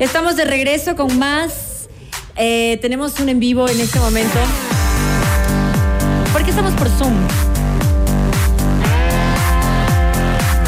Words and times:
Estamos 0.00 0.34
de 0.36 0.44
regreso 0.44 0.96
con 0.96 1.18
más. 1.18 1.88
Eh, 2.36 2.78
tenemos 2.82 3.20
un 3.20 3.28
en 3.28 3.38
vivo 3.38 3.68
en 3.68 3.80
este 3.80 4.00
momento. 4.00 4.38
¿Por 6.32 6.42
qué 6.42 6.50
estamos 6.50 6.72
por 6.74 6.88
Zoom? 6.88 7.14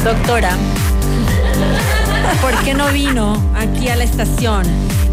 Doctora, 0.05 0.55
¿por 2.41 2.57
qué 2.63 2.73
no 2.73 2.87
vino 2.93 3.51
aquí 3.53 3.89
a 3.89 3.97
la 3.97 4.05
estación? 4.05 4.63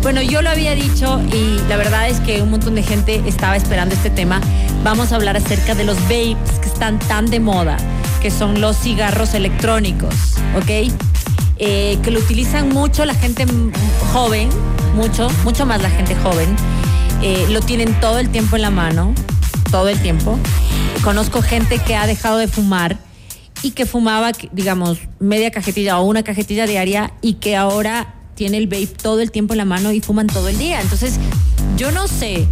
Bueno, 0.00 0.22
yo 0.22 0.42
lo 0.42 0.50
había 0.50 0.76
dicho 0.76 1.20
y 1.32 1.58
la 1.68 1.76
verdad 1.76 2.08
es 2.08 2.20
que 2.20 2.40
un 2.40 2.50
montón 2.50 2.76
de 2.76 2.84
gente 2.84 3.20
estaba 3.26 3.56
esperando 3.56 3.96
este 3.96 4.10
tema. 4.10 4.40
Vamos 4.84 5.10
a 5.10 5.16
hablar 5.16 5.36
acerca 5.36 5.74
de 5.74 5.82
los 5.82 6.00
vapes 6.02 6.60
que 6.60 6.68
están 6.68 7.00
tan 7.00 7.26
de 7.26 7.40
moda, 7.40 7.78
que 8.22 8.30
son 8.30 8.60
los 8.60 8.76
cigarros 8.76 9.34
electrónicos, 9.34 10.14
¿ok? 10.56 11.13
Eh, 11.58 11.98
que 12.02 12.10
lo 12.10 12.18
utilizan 12.18 12.68
mucho 12.68 13.04
la 13.04 13.14
gente 13.14 13.46
joven, 14.12 14.48
mucho, 14.94 15.28
mucho 15.44 15.66
más 15.66 15.80
la 15.82 15.90
gente 15.90 16.16
joven. 16.16 16.54
Eh, 17.22 17.46
lo 17.50 17.60
tienen 17.60 17.98
todo 18.00 18.18
el 18.18 18.28
tiempo 18.28 18.56
en 18.56 18.62
la 18.62 18.70
mano, 18.70 19.14
todo 19.70 19.88
el 19.88 20.00
tiempo. 20.00 20.38
Conozco 21.02 21.42
gente 21.42 21.78
que 21.78 21.96
ha 21.96 22.06
dejado 22.06 22.38
de 22.38 22.48
fumar 22.48 22.98
y 23.62 23.70
que 23.70 23.86
fumaba, 23.86 24.32
digamos, 24.52 24.98
media 25.20 25.50
cajetilla 25.50 25.98
o 25.98 26.04
una 26.04 26.22
cajetilla 26.22 26.66
diaria 26.66 27.12
y 27.22 27.34
que 27.34 27.56
ahora 27.56 28.14
tiene 28.34 28.58
el 28.58 28.66
vape 28.66 28.86
todo 28.86 29.20
el 29.20 29.30
tiempo 29.30 29.54
en 29.54 29.58
la 29.58 29.64
mano 29.64 29.92
y 29.92 30.00
fuman 30.00 30.26
todo 30.26 30.48
el 30.48 30.58
día. 30.58 30.80
Entonces, 30.80 31.18
yo 31.76 31.92
no 31.92 32.08
sé 32.08 32.46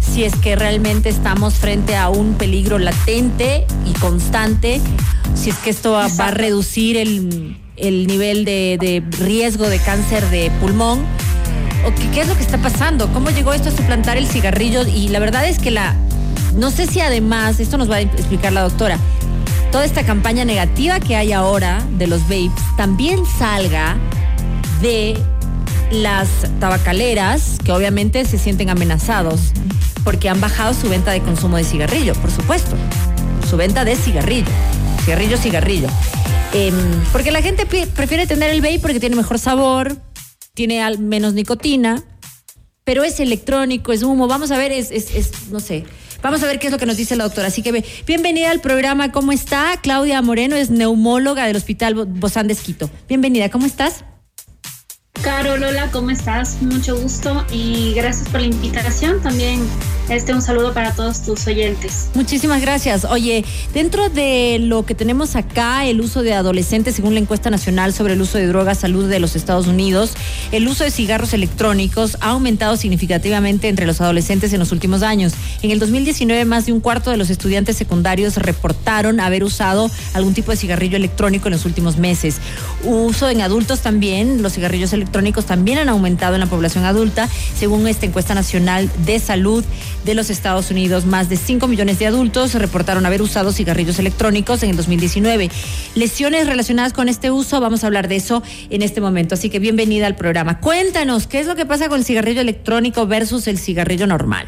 si 0.00 0.24
es 0.24 0.34
que 0.36 0.56
realmente 0.56 1.10
estamos 1.10 1.54
frente 1.54 1.96
a 1.96 2.08
un 2.08 2.34
peligro 2.34 2.78
latente 2.78 3.66
y 3.86 3.92
constante, 3.98 4.80
si 5.34 5.50
es 5.50 5.56
que 5.58 5.70
esto 5.70 5.92
va, 5.92 6.06
a 6.06 6.30
reducir 6.30 6.96
el, 6.96 7.56
nivel 8.06 8.44
de, 8.44 9.02
riesgo 9.18 9.68
de 9.68 9.78
cáncer 9.78 10.28
de 10.30 10.50
pulmón. 10.60 11.00
¿O 11.86 11.94
qué, 11.94 12.10
qué, 12.10 12.20
es 12.22 12.28
lo 12.28 12.34
que 12.34 12.42
está 12.42 12.58
pasando? 12.58 13.12
¿Cómo 13.12 13.30
llegó 13.30 13.52
esto 13.52 13.68
a 13.68 13.72
suplantar 13.72 14.16
el 14.16 14.26
cigarrillo? 14.26 14.86
Y 14.86 15.08
la 15.08 15.18
verdad 15.18 15.46
es 15.46 15.58
que 15.58 15.70
la. 15.70 15.94
No 16.54 16.70
sé 16.70 16.86
si 16.86 17.00
además, 17.00 17.60
esto 17.60 17.78
nos 17.78 17.90
va 17.90 17.96
a 17.96 18.00
explicar 18.00 18.52
la 18.52 18.62
doctora, 18.62 18.98
toda 19.70 19.84
esta 19.84 20.04
campaña 20.04 20.44
negativa 20.44 20.98
que 20.98 21.14
hay 21.14 21.32
ahora 21.32 21.84
de 21.98 22.06
los 22.06 22.22
vapes 22.22 22.62
también 22.76 23.20
salga 23.38 23.96
de 24.80 25.16
las 25.90 26.28
tabacaleras, 26.60 27.58
que 27.64 27.72
obviamente 27.72 28.24
se 28.24 28.38
sienten 28.38 28.70
amenazados 28.70 29.52
porque 30.04 30.28
han 30.28 30.40
bajado 30.40 30.74
su 30.74 30.88
venta 30.88 31.10
de 31.12 31.20
consumo 31.20 31.56
de 31.56 31.64
cigarrillo, 31.64 32.14
por 32.14 32.30
supuesto. 32.30 32.76
Su 33.48 33.56
venta 33.56 33.84
de 33.84 33.96
cigarrillo. 33.96 34.48
Cigarrillo, 35.04 35.36
cigarrillo. 35.36 35.88
Em, 36.52 36.74
porque 37.12 37.30
la 37.30 37.42
gente 37.42 37.66
prefiere 37.66 38.26
tener 38.26 38.50
el 38.50 38.60
vape 38.60 38.78
porque 38.80 39.00
tiene 39.00 39.16
mejor 39.16 39.38
sabor, 39.38 39.96
tiene 40.54 40.96
menos 40.96 41.34
nicotina, 41.34 42.02
pero 42.84 43.04
es 43.04 43.20
electrónico, 43.20 43.92
es 43.92 44.02
humo. 44.02 44.26
Vamos 44.28 44.50
a 44.50 44.56
ver, 44.56 44.72
es, 44.72 44.90
es, 44.90 45.50
no 45.50 45.60
sé. 45.60 45.84
Vamos 46.22 46.42
a 46.42 46.46
ver 46.46 46.58
qué 46.58 46.66
es 46.68 46.72
lo 46.72 46.78
que 46.78 46.86
nos 46.86 46.96
dice 46.96 47.16
la 47.16 47.24
doctora. 47.24 47.48
Así 47.48 47.62
que 47.62 47.84
bienvenida 48.06 48.50
al 48.50 48.60
programa. 48.60 49.12
¿Cómo 49.12 49.30
está? 49.30 49.78
Claudia 49.82 50.20
Moreno 50.22 50.56
es 50.56 50.70
neumóloga 50.70 51.46
del 51.46 51.56
Hospital 51.56 51.94
Bozán 51.94 52.46
de 52.46 52.54
Esquito. 52.54 52.90
Bienvenida, 53.08 53.50
¿cómo 53.50 53.66
estás? 53.66 54.04
Caro, 55.22 55.56
Lola, 55.56 55.90
¿cómo 55.90 56.10
estás? 56.10 56.62
Mucho 56.62 56.96
gusto 56.96 57.44
y 57.52 57.92
gracias 57.94 58.28
por 58.28 58.40
la 58.40 58.46
invitación. 58.46 59.20
También 59.20 59.60
este 60.08 60.32
un 60.32 60.40
saludo 60.40 60.72
para 60.72 60.92
todos 60.92 61.22
tus 61.22 61.46
oyentes. 61.48 62.08
Muchísimas 62.14 62.62
gracias. 62.62 63.04
Oye, 63.04 63.44
dentro 63.74 64.08
de 64.08 64.58
lo 64.60 64.86
que 64.86 64.94
tenemos 64.94 65.36
acá, 65.36 65.84
el 65.86 66.00
uso 66.00 66.22
de 66.22 66.34
adolescentes, 66.34 66.94
según 66.94 67.14
la 67.14 67.20
encuesta 67.20 67.50
nacional 67.50 67.92
sobre 67.92 68.14
el 68.14 68.22
uso 68.22 68.38
de 68.38 68.46
drogas, 68.46 68.78
salud 68.78 69.08
de 69.08 69.18
los 69.18 69.34
Estados 69.34 69.66
Unidos, 69.66 70.12
el 70.52 70.68
uso 70.68 70.84
de 70.84 70.92
cigarros 70.92 71.34
electrónicos 71.34 72.16
ha 72.20 72.30
aumentado 72.30 72.76
significativamente 72.76 73.68
entre 73.68 73.86
los 73.86 74.00
adolescentes 74.00 74.52
en 74.52 74.60
los 74.60 74.72
últimos 74.72 75.02
años. 75.02 75.32
En 75.62 75.72
el 75.72 75.78
2019, 75.80 76.44
más 76.44 76.66
de 76.66 76.72
un 76.72 76.80
cuarto 76.80 77.10
de 77.10 77.16
los 77.16 77.28
estudiantes 77.28 77.76
secundarios 77.76 78.36
reportaron 78.36 79.20
haber 79.20 79.42
usado 79.42 79.90
algún 80.14 80.32
tipo 80.32 80.52
de 80.52 80.56
cigarrillo 80.56 80.96
electrónico 80.96 81.48
en 81.48 81.52
los 81.52 81.66
últimos 81.66 81.98
meses. 81.98 82.36
Uso 82.84 83.28
en 83.28 83.42
adultos 83.42 83.80
también, 83.80 84.42
los 84.42 84.54
cigarrillos 84.54 84.92
electrónicos 84.92 85.07
electrónicos 85.08 85.46
también 85.46 85.78
han 85.78 85.88
aumentado 85.88 86.34
en 86.34 86.40
la 86.40 86.46
población 86.46 86.84
adulta, 86.84 87.30
según 87.58 87.88
esta 87.88 88.04
encuesta 88.04 88.34
nacional 88.34 88.90
de 89.06 89.18
salud 89.18 89.64
de 90.04 90.14
los 90.14 90.28
Estados 90.28 90.70
Unidos. 90.70 91.06
Más 91.06 91.30
de 91.30 91.36
5 91.38 91.66
millones 91.66 91.98
de 91.98 92.06
adultos 92.06 92.52
reportaron 92.52 93.06
haber 93.06 93.22
usado 93.22 93.50
cigarrillos 93.50 93.98
electrónicos 93.98 94.62
en 94.62 94.70
el 94.70 94.76
2019. 94.76 95.50
Lesiones 95.94 96.46
relacionadas 96.46 96.92
con 96.92 97.08
este 97.08 97.30
uso, 97.30 97.58
vamos 97.58 97.84
a 97.84 97.86
hablar 97.86 98.06
de 98.06 98.16
eso 98.16 98.42
en 98.68 98.82
este 98.82 99.00
momento. 99.00 99.34
Así 99.34 99.48
que 99.48 99.58
bienvenida 99.58 100.06
al 100.06 100.14
programa. 100.14 100.60
Cuéntanos, 100.60 101.26
¿qué 101.26 101.40
es 101.40 101.46
lo 101.46 101.56
que 101.56 101.64
pasa 101.64 101.88
con 101.88 101.98
el 102.00 102.04
cigarrillo 102.04 102.42
electrónico 102.42 103.06
versus 103.06 103.48
el 103.48 103.58
cigarrillo 103.58 104.06
normal? 104.06 104.46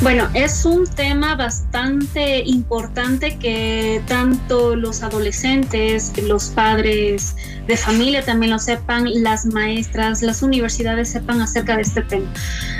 Bueno, 0.00 0.28
es 0.32 0.64
un 0.64 0.86
tema 0.86 1.34
bastante 1.34 2.44
importante 2.44 3.36
que 3.36 4.00
tanto 4.06 4.76
los 4.76 5.02
adolescentes, 5.02 6.12
los 6.22 6.50
padres 6.50 7.34
de 7.66 7.76
familia 7.76 8.24
también 8.24 8.52
lo 8.52 8.60
sepan, 8.60 9.08
las 9.22 9.44
maestras, 9.44 10.22
las 10.22 10.42
universidades 10.42 11.10
sepan 11.10 11.40
acerca 11.40 11.74
de 11.74 11.82
este 11.82 12.02
tema. 12.02 12.32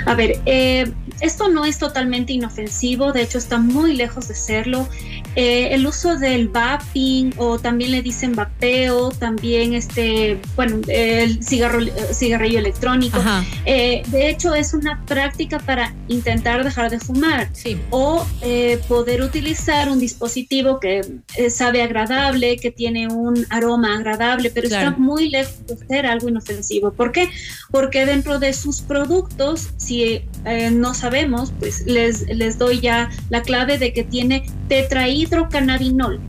A 0.05 0.15
ver, 0.15 0.39
eh, 0.45 0.91
esto 1.19 1.49
no 1.49 1.65
es 1.65 1.77
totalmente 1.77 2.31
inofensivo, 2.33 3.11
de 3.11 3.23
hecho 3.23 3.37
está 3.37 3.57
muy 3.57 3.95
lejos 3.95 4.29
de 4.29 4.35
serlo. 4.35 4.87
Eh, 5.35 5.73
el 5.73 5.85
uso 5.85 6.17
del 6.17 6.47
vaping 6.47 7.33
o 7.37 7.59
también 7.59 7.91
le 7.91 8.01
dicen 8.01 8.33
vapeo, 8.33 9.11
también 9.11 9.73
este, 9.73 10.39
bueno, 10.55 10.79
el 10.87 11.43
cigarro, 11.43 11.79
cigarrillo 12.13 12.59
electrónico. 12.59 13.19
Eh, 13.65 14.01
de 14.07 14.29
hecho 14.29 14.55
es 14.55 14.73
una 14.73 15.03
práctica 15.05 15.59
para 15.59 15.93
intentar 16.07 16.63
dejar 16.63 16.89
de 16.89 16.99
fumar 17.09 17.49
o 17.89 18.23
eh, 18.41 18.79
poder 18.87 19.23
utilizar 19.23 19.89
un 19.89 19.99
dispositivo 19.99 20.79
que 20.79 21.01
sabe 21.49 21.81
agradable, 21.81 22.57
que 22.57 22.69
tiene 22.69 23.07
un 23.07 23.47
aroma 23.49 23.95
agradable, 23.97 24.51
pero 24.51 24.67
está 24.67 24.91
muy 24.91 25.29
lejos 25.29 25.65
de 25.65 25.75
ser 25.87 26.05
algo 26.05 26.29
inofensivo. 26.29 26.91
¿Por 26.91 27.11
qué? 27.11 27.29
Porque 27.71 28.05
dentro 28.05 28.37
de 28.37 28.53
sus 28.53 28.81
productos, 28.81 29.69
si 29.77 30.21
no 30.71 30.93
sabemos, 30.93 31.51
pues 31.59 31.83
les, 31.87 32.27
les 32.27 32.59
doy 32.59 32.79
ya 32.79 33.09
la 33.31 33.41
clave 33.41 33.79
de 33.79 33.91
que 33.91 34.03
tiene 34.03 34.45
tetrahidrocannabinol. 34.67 36.19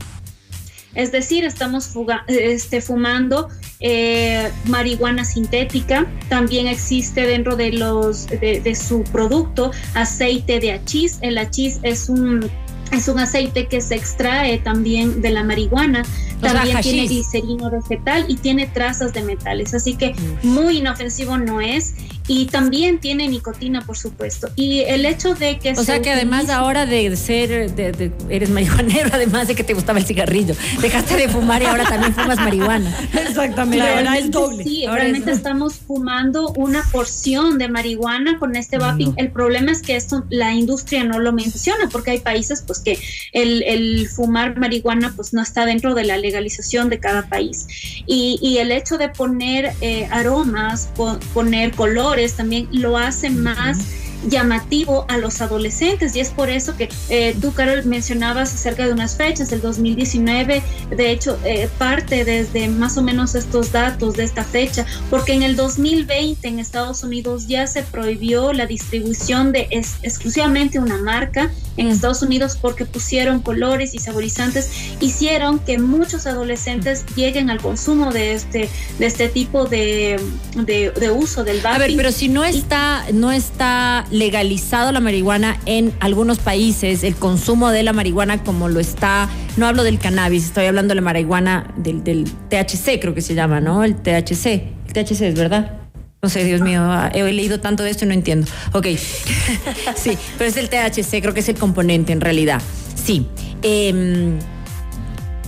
Es 0.95 1.11
decir, 1.11 1.45
estamos 1.45 1.93
este, 2.27 2.81
fumando 2.81 3.47
eh, 3.79 4.51
marihuana 4.65 5.23
sintética. 5.23 6.05
También 6.29 6.67
existe 6.67 7.21
dentro 7.21 7.55
de, 7.55 7.71
los, 7.71 8.27
de, 8.27 8.75
su 8.75 9.03
producto 9.03 9.71
aceite 9.93 10.59
de 10.59 10.73
achís. 10.73 11.17
El 11.21 11.37
achís 11.37 11.79
es 11.83 12.09
un, 12.09 12.49
es 12.91 13.07
un 13.07 13.19
aceite 13.19 13.67
que 13.67 13.79
se 13.79 13.95
extrae 13.95 14.57
también 14.59 15.21
de 15.21 15.31
la 15.31 15.43
marihuana. 15.43 16.03
También 16.41 16.81
tiene 16.81 17.07
glicerino 17.07 17.69
vegetal 17.69 18.25
y 18.27 18.35
tiene 18.35 18.67
trazas 18.67 19.13
de 19.13 19.21
metales. 19.21 19.73
Así 19.73 19.95
que 19.95 20.13
muy 20.43 20.79
inofensivo 20.79 21.37
no 21.37 21.61
es 21.61 21.95
y 22.31 22.45
también 22.45 22.99
tiene 23.01 23.27
nicotina, 23.27 23.81
por 23.81 23.97
supuesto. 23.97 24.47
Y 24.55 24.83
el 24.83 25.05
hecho 25.05 25.35
de 25.35 25.59
que... 25.59 25.71
O 25.71 25.83
sea 25.83 26.01
que 26.01 26.11
además 26.11 26.47
ahora 26.47 26.85
de 26.85 27.13
ser, 27.17 27.75
de, 27.75 28.09
eres 28.29 28.49
marihuanero, 28.49 29.09
además 29.13 29.49
de 29.49 29.55
que 29.55 29.65
te 29.65 29.73
gustaba 29.73 29.99
el 29.99 30.05
cigarrillo, 30.05 30.55
dejaste 30.81 31.17
de 31.17 31.27
fumar 31.27 31.61
y 31.61 31.65
ahora 31.65 31.83
también 31.83 32.13
fumas 32.13 32.37
marihuana. 32.37 32.89
Exactamente, 33.27 33.85
ahora 33.85 34.17
es 34.17 34.31
doble. 34.31 34.63
Sí, 34.63 34.85
realmente 34.87 35.29
estamos 35.29 35.75
fumando 35.75 36.53
una 36.53 36.83
porción 36.93 37.57
de 37.57 37.67
marihuana 37.67 38.39
con 38.39 38.55
este 38.55 38.77
vaping. 38.77 39.13
El 39.17 39.29
problema 39.31 39.73
es 39.73 39.81
que 39.81 39.97
esto 39.97 40.23
la 40.29 40.53
industria 40.53 41.03
no 41.03 41.19
lo 41.19 41.33
menciona 41.33 41.89
porque 41.91 42.11
hay 42.11 42.19
países 42.19 42.63
pues 42.65 42.79
que 42.79 42.97
el, 43.33 43.61
el 43.63 44.07
fumar 44.07 44.57
marihuana 44.57 45.11
pues 45.17 45.33
no 45.33 45.41
está 45.41 45.65
dentro 45.65 45.95
de 45.95 46.05
la 46.05 46.15
legalización 46.15 46.89
de 46.89 46.97
cada 46.97 47.27
país. 47.27 47.67
Y, 48.07 48.39
y 48.41 48.59
el 48.59 48.71
hecho 48.71 48.97
de 48.97 49.09
poner 49.09 49.73
eh, 49.81 50.07
aromas, 50.11 50.89
poner 51.33 51.71
colores, 51.73 52.20
también 52.29 52.67
lo 52.71 52.97
hace 52.97 53.29
más 53.29 53.79
llamativo 54.27 55.05
a 55.07 55.17
los 55.17 55.41
adolescentes 55.41 56.15
y 56.15 56.19
es 56.19 56.29
por 56.29 56.49
eso 56.49 56.75
que 56.75 56.89
eh, 57.09 57.35
tú, 57.39 57.53
Carol, 57.53 57.83
mencionabas 57.85 58.53
acerca 58.53 58.85
de 58.85 58.93
unas 58.93 59.15
fechas, 59.15 59.49
del 59.49 59.61
2019, 59.61 60.61
de 60.89 61.11
hecho, 61.11 61.39
eh, 61.43 61.69
parte 61.77 62.25
desde 62.25 62.67
más 62.67 62.97
o 62.97 63.01
menos 63.01 63.35
estos 63.35 63.71
datos 63.71 64.15
de 64.15 64.23
esta 64.23 64.43
fecha, 64.43 64.85
porque 65.09 65.33
en 65.33 65.43
el 65.43 65.55
2020 65.55 66.47
en 66.47 66.59
Estados 66.59 67.03
Unidos 67.03 67.47
ya 67.47 67.67
se 67.67 67.83
prohibió 67.83 68.53
la 68.53 68.65
distribución 68.65 69.51
de 69.51 69.67
exclusivamente 70.01 70.79
una 70.79 70.97
marca 70.97 71.51
en 71.77 71.87
mm. 71.87 71.91
Estados 71.91 72.21
Unidos 72.21 72.57
porque 72.61 72.85
pusieron 72.85 73.41
colores 73.41 73.93
y 73.93 73.99
saborizantes, 73.99 74.69
hicieron 74.99 75.59
que 75.59 75.77
muchos 75.77 76.27
adolescentes 76.27 77.05
lleguen 77.15 77.49
al 77.49 77.61
consumo 77.61 78.11
de 78.11 78.33
este, 78.33 78.69
de 78.99 79.05
este 79.05 79.29
tipo 79.29 79.65
de, 79.65 80.19
de, 80.55 81.11
uso 81.11 81.43
del 81.43 81.57
vaping. 81.57 81.75
A 81.75 81.77
ver, 81.79 81.93
pero 81.95 82.11
si 82.11 82.29
no 82.29 82.43
está, 82.43 83.05
no 83.13 83.31
está 83.31 84.05
legalizado 84.11 84.91
la 84.91 84.99
marihuana 84.99 85.57
en 85.65 85.93
algunos 85.99 86.39
países, 86.39 87.03
el 87.03 87.15
consumo 87.15 87.71
de 87.71 87.83
la 87.83 87.93
marihuana 87.93 88.43
como 88.43 88.69
lo 88.69 88.79
está, 88.79 89.29
no 89.57 89.65
hablo 89.65 89.83
del 89.83 89.99
cannabis, 89.99 90.45
estoy 90.45 90.65
hablando 90.65 90.91
de 90.91 90.95
la 90.95 91.01
marihuana 91.01 91.73
del, 91.77 92.25
THC, 92.49 92.99
creo 92.99 93.13
que 93.13 93.21
se 93.21 93.33
llama, 93.33 93.61
¿no? 93.61 93.83
El 93.83 93.95
THC. 93.95 94.45
El 94.87 94.93
THC 94.93 95.21
es 95.21 95.35
verdad. 95.35 95.79
No 96.21 96.29
sé, 96.29 96.43
Dios 96.43 96.61
mío, 96.61 96.81
ah, 96.83 97.09
he 97.13 97.23
leído 97.33 97.59
tanto 97.59 97.81
de 97.81 97.89
esto 97.89 98.05
y 98.05 98.09
no 98.09 98.13
entiendo. 98.13 98.45
Ok, 98.73 98.87
sí, 99.95 100.17
pero 100.37 100.49
es 100.49 100.57
el 100.57 100.69
THC, 100.69 101.21
creo 101.21 101.33
que 101.33 101.39
es 101.39 101.49
el 101.49 101.57
componente 101.57 102.13
en 102.13 102.21
realidad. 102.21 102.61
Sí. 103.03 103.25
Em, 103.63 104.37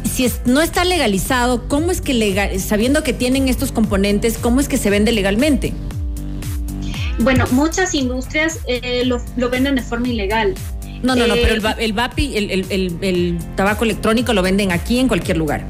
si 0.03 0.31
no 0.45 0.61
está 0.61 0.83
legalizado, 0.83 1.67
¿cómo 1.67 1.91
es 1.91 2.01
que 2.01 2.13
legal, 2.13 2.59
sabiendo 2.59 3.03
que 3.03 3.13
tienen 3.13 3.47
estos 3.49 3.71
componentes, 3.71 4.37
cómo 4.37 4.59
es 4.61 4.67
que 4.67 4.77
se 4.77 4.89
vende 4.89 5.11
legalmente? 5.11 5.73
Bueno, 7.19 7.45
muchas 7.51 7.93
industrias 7.93 8.59
eh, 8.67 9.03
lo, 9.05 9.49
venden 9.49 9.75
de 9.75 9.81
forma 9.81 10.07
ilegal. 10.07 10.55
No, 11.03 11.15
no, 11.15 11.27
no, 11.27 11.35
pero 11.35 11.53
el, 11.53 11.65
eh, 11.65 11.75
el 11.79 11.93
VAPI, 11.93 12.37
el, 12.37 13.37
tabaco 13.55 13.83
electrónico 13.83 14.33
lo 14.33 14.41
venden 14.41 14.71
aquí 14.71 14.99
en 14.99 15.07
cualquier 15.07 15.37
lugar. 15.37 15.65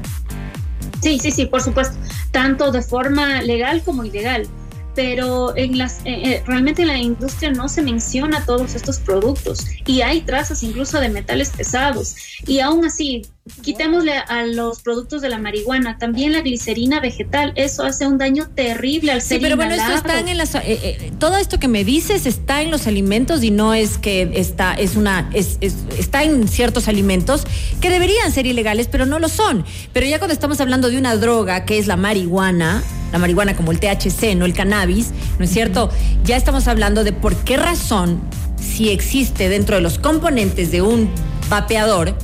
Sí, 1.02 1.18
sí, 1.18 1.30
sí, 1.30 1.46
por 1.46 1.60
supuesto, 1.60 1.96
tanto 2.30 2.72
de 2.72 2.82
forma 2.82 3.42
legal 3.42 3.82
como 3.82 4.04
ilegal 4.04 4.48
pero 4.94 5.56
en 5.56 5.78
las, 5.78 5.98
eh, 6.04 6.22
eh, 6.24 6.42
realmente 6.46 6.82
en 6.82 6.88
la 6.88 6.98
industria 6.98 7.50
no 7.50 7.68
se 7.68 7.82
menciona 7.82 8.44
todos 8.44 8.74
estos 8.74 8.98
productos 8.98 9.66
y 9.86 10.02
hay 10.02 10.20
trazas 10.22 10.62
incluso 10.62 11.00
de 11.00 11.08
metales 11.08 11.50
pesados. 11.50 12.16
Y 12.46 12.60
aún 12.60 12.84
así, 12.84 13.22
quitémosle 13.62 14.12
a 14.16 14.44
los 14.44 14.80
productos 14.80 15.22
de 15.22 15.28
la 15.28 15.38
marihuana, 15.38 15.98
también 15.98 16.32
la 16.32 16.40
glicerina 16.40 17.00
vegetal, 17.00 17.52
eso 17.56 17.84
hace 17.84 18.06
un 18.06 18.18
daño 18.18 18.48
terrible 18.54 19.12
al 19.12 19.22
ser 19.22 19.38
Sí, 19.38 19.42
pero 19.42 19.56
bueno, 19.56 19.74
esto 19.74 19.94
está 19.94 20.20
en 20.20 20.36
las, 20.38 20.54
eh, 20.54 21.12
todo 21.18 21.36
esto 21.36 21.58
que 21.58 21.68
me 21.68 21.84
dices 21.84 22.26
está 22.26 22.62
en 22.62 22.70
los 22.70 22.86
alimentos 22.86 23.42
y 23.42 23.50
no 23.50 23.74
es 23.74 23.98
que 23.98 24.30
está, 24.34 24.74
es 24.74 24.96
una, 24.96 25.28
es, 25.32 25.58
está 25.60 26.22
en 26.22 26.48
ciertos 26.48 26.88
alimentos 26.88 27.44
que 27.80 27.90
deberían 27.90 28.32
ser 28.32 28.46
ilegales, 28.46 28.88
pero 28.90 29.06
no 29.06 29.18
lo 29.18 29.28
son. 29.28 29.64
Pero 29.92 30.06
ya 30.06 30.18
cuando 30.18 30.32
estamos 30.32 30.60
hablando 30.60 30.90
de 30.90 30.98
una 30.98 31.16
droga 31.16 31.64
que 31.64 31.78
es 31.78 31.86
la 31.86 31.96
marihuana, 31.96 32.82
la 33.14 33.20
marihuana 33.20 33.54
como 33.54 33.70
el 33.70 33.78
THC, 33.78 34.34
no 34.34 34.44
el 34.44 34.54
cannabis, 34.54 35.12
¿no 35.38 35.44
es 35.44 35.50
cierto? 35.52 35.88
Ya 36.24 36.36
estamos 36.36 36.66
hablando 36.66 37.04
de 37.04 37.12
por 37.12 37.36
qué 37.36 37.56
razón, 37.56 38.20
si 38.58 38.90
existe 38.90 39.48
dentro 39.48 39.76
de 39.76 39.82
los 39.82 40.00
componentes 40.00 40.72
de 40.72 40.82
un 40.82 41.08
vapeador, 41.48 42.18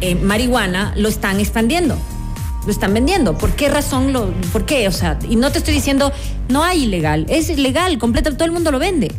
eh, 0.00 0.16
marihuana, 0.16 0.94
lo 0.96 1.08
están 1.08 1.38
expandiendo 1.38 1.96
lo 2.66 2.72
están 2.72 2.94
vendiendo. 2.94 3.36
¿Por 3.36 3.50
qué 3.50 3.68
razón 3.68 4.14
lo, 4.14 4.32
por 4.50 4.64
qué? 4.64 4.88
O 4.88 4.90
sea, 4.90 5.18
y 5.28 5.36
no 5.36 5.52
te 5.52 5.58
estoy 5.58 5.74
diciendo, 5.74 6.12
no 6.48 6.64
hay 6.64 6.84
ilegal, 6.84 7.26
es 7.28 7.50
ilegal, 7.50 7.98
completo, 7.98 8.32
todo 8.32 8.46
el 8.46 8.52
mundo 8.52 8.72
lo 8.72 8.78
vende. 8.78 9.12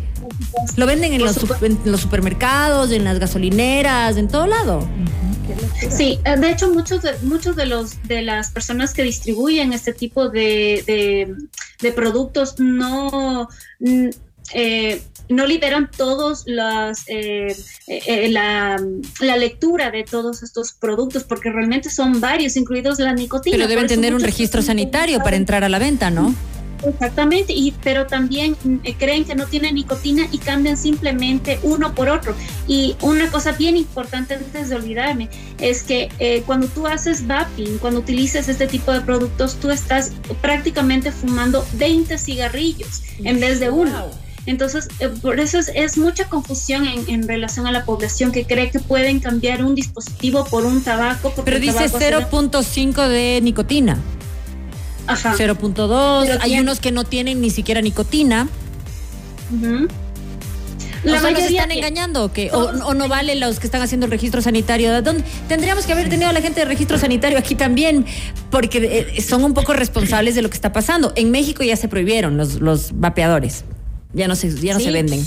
Lo 0.78 0.88
venden 0.88 1.14
en 1.14 1.24
los, 1.24 1.38
en 1.62 1.80
los, 1.86 2.02
supermercados, 2.02 2.90
en 2.92 3.04
las 3.04 3.20
gasolineras, 3.20 4.18
en 4.18 4.28
todo 4.28 4.48
lado. 4.48 4.90
Sí, 5.90 6.20
eh, 6.26 6.38
de 6.38 6.50
hecho 6.52 6.70
muchos 6.74 7.02
de, 7.02 7.12
muchos 7.22 7.56
de 7.56 7.66
los 7.66 8.02
de 8.04 8.22
las 8.22 8.52
personas 8.52 8.94
que 8.94 9.04
distribuyen 9.04 9.74
este 9.74 9.94
tipo 9.94 10.30
de, 10.30 11.36
de, 11.82 11.92
productos 11.92 12.60
no 12.60 13.48
mm, 13.80 14.10
eh, 14.54 15.02
no 15.30 15.46
liberan 15.48 15.90
todos 15.96 16.44
las 16.46 17.04
eh, 17.08 17.56
la, 18.30 18.80
la, 19.20 19.38
lectura 19.38 19.92
de 19.92 20.04
todos 20.04 20.44
estos 20.44 20.74
productos 20.74 21.24
porque 21.24 21.52
realmente 21.52 21.90
son 21.90 22.22
varios, 22.22 22.56
incluidos 22.56 23.00
la 23.00 23.14
nicotina. 23.14 23.58
Pero 23.58 23.68
deben 23.68 23.88
tener 23.88 24.14
un 24.14 24.22
registro 24.22 24.62
sanitario 24.62 25.20
para 25.20 25.36
entrar 25.36 25.64
a 25.64 25.70
la 25.70 25.80
venta, 25.80 26.12
¿no? 26.12 26.36
Exactamente, 26.86 27.54
y, 27.54 27.74
pero 27.84 28.06
también 28.06 28.56
eh, 28.84 28.96
creen 28.98 29.26
que 29.26 29.36
no 29.36 29.48
tiene 29.48 29.72
nicotina 29.72 30.28
y 30.32 30.38
cambian 30.38 30.78
simplemente 30.78 31.60
uno 31.64 31.94
por 31.94 32.10
otro. 32.10 32.36
Y 32.68 32.96
una 33.02 33.30
cosa 33.32 33.52
bien 33.54 33.76
importante 33.76 34.36
antes 34.36 34.70
de 34.70 34.76
olvidarme 34.76 35.30
es 35.60 35.84
que 35.84 36.10
eh, 36.20 36.44
cuando 36.46 36.68
tú 36.68 36.88
haces 36.88 37.26
vaping, 37.28 37.78
cuando 37.80 38.00
utilizas 38.00 38.48
este 38.50 38.68
tipo 38.68 38.92
de 38.92 39.02
productos, 39.02 39.56
tú 39.56 39.72
estás 39.72 40.12
prácticamente 40.42 41.12
fumando 41.12 41.66
20 41.74 42.18
cigarrillos 42.18 43.02
en 43.24 43.40
vez 43.40 43.60
de 43.60 43.70
uno. 43.70 44.12
Entonces, 44.46 44.88
eh, 45.00 45.10
por 45.10 45.40
eso 45.40 45.58
es, 45.60 45.98
mucha 45.98 46.30
confusión 46.30 46.86
en, 46.86 47.28
relación 47.28 47.66
a 47.66 47.72
la 47.72 47.84
población 47.84 48.32
que 48.32 48.46
cree 48.46 48.70
que 48.70 48.80
pueden 48.80 49.20
cambiar 49.20 49.64
un 49.64 49.74
dispositivo 49.74 50.46
por 50.46 50.66
un 50.66 50.84
tabaco. 50.84 51.34
Pero 51.44 51.60
dice 51.60 51.90
0.5 51.90 53.08
de 53.08 53.40
nicotina. 53.42 53.98
0.2, 55.08 56.38
hay 56.42 56.60
unos 56.60 56.80
que 56.80 56.92
no 56.92 57.04
tienen 57.04 57.42
ni 57.42 57.50
siquiera 57.50 57.82
nicotina. 57.82 58.48
La 61.04 61.22
mayoría 61.22 61.62
están 61.62 61.72
engañando 61.72 62.26
o? 62.26 62.32
O, 62.54 62.94
no 62.94 63.08
vale 63.08 63.36
los 63.36 63.60
que 63.60 63.68
están 63.68 63.82
haciendo 63.82 64.08
el 64.08 64.12
registro 64.12 64.42
sanitario? 64.42 65.02
¿Dónde? 65.04 65.24
Tendríamos 65.48 65.86
que 65.86 65.94
haber 65.94 66.10
tenido 66.10 66.30
a 66.30 66.34
la 66.34 66.42
gente 66.42 66.62
de 66.62 66.66
registro 66.66 66.98
sanitario 66.98 67.38
aquí 67.38 67.54
también, 67.54 68.06
porque 68.50 69.10
eh, 69.16 69.22
son 69.22 69.44
un 69.44 69.54
poco 69.54 69.74
responsables 69.74 70.34
de 70.34 70.42
lo 70.42 70.50
que 70.50 70.56
está 70.56 70.74
pasando. 70.74 71.14
En 71.16 71.30
México 71.30 71.64
ya 71.64 71.76
se 71.76 71.88
prohibieron 71.88 72.38
los, 72.38 72.56
los 72.56 73.00
vapeadores 73.00 73.66
ya 74.16 74.30
no 74.30 74.36
se, 74.36 74.56
ya 74.56 74.74
no 74.74 74.80
se 74.80 74.92
venden. 74.92 75.26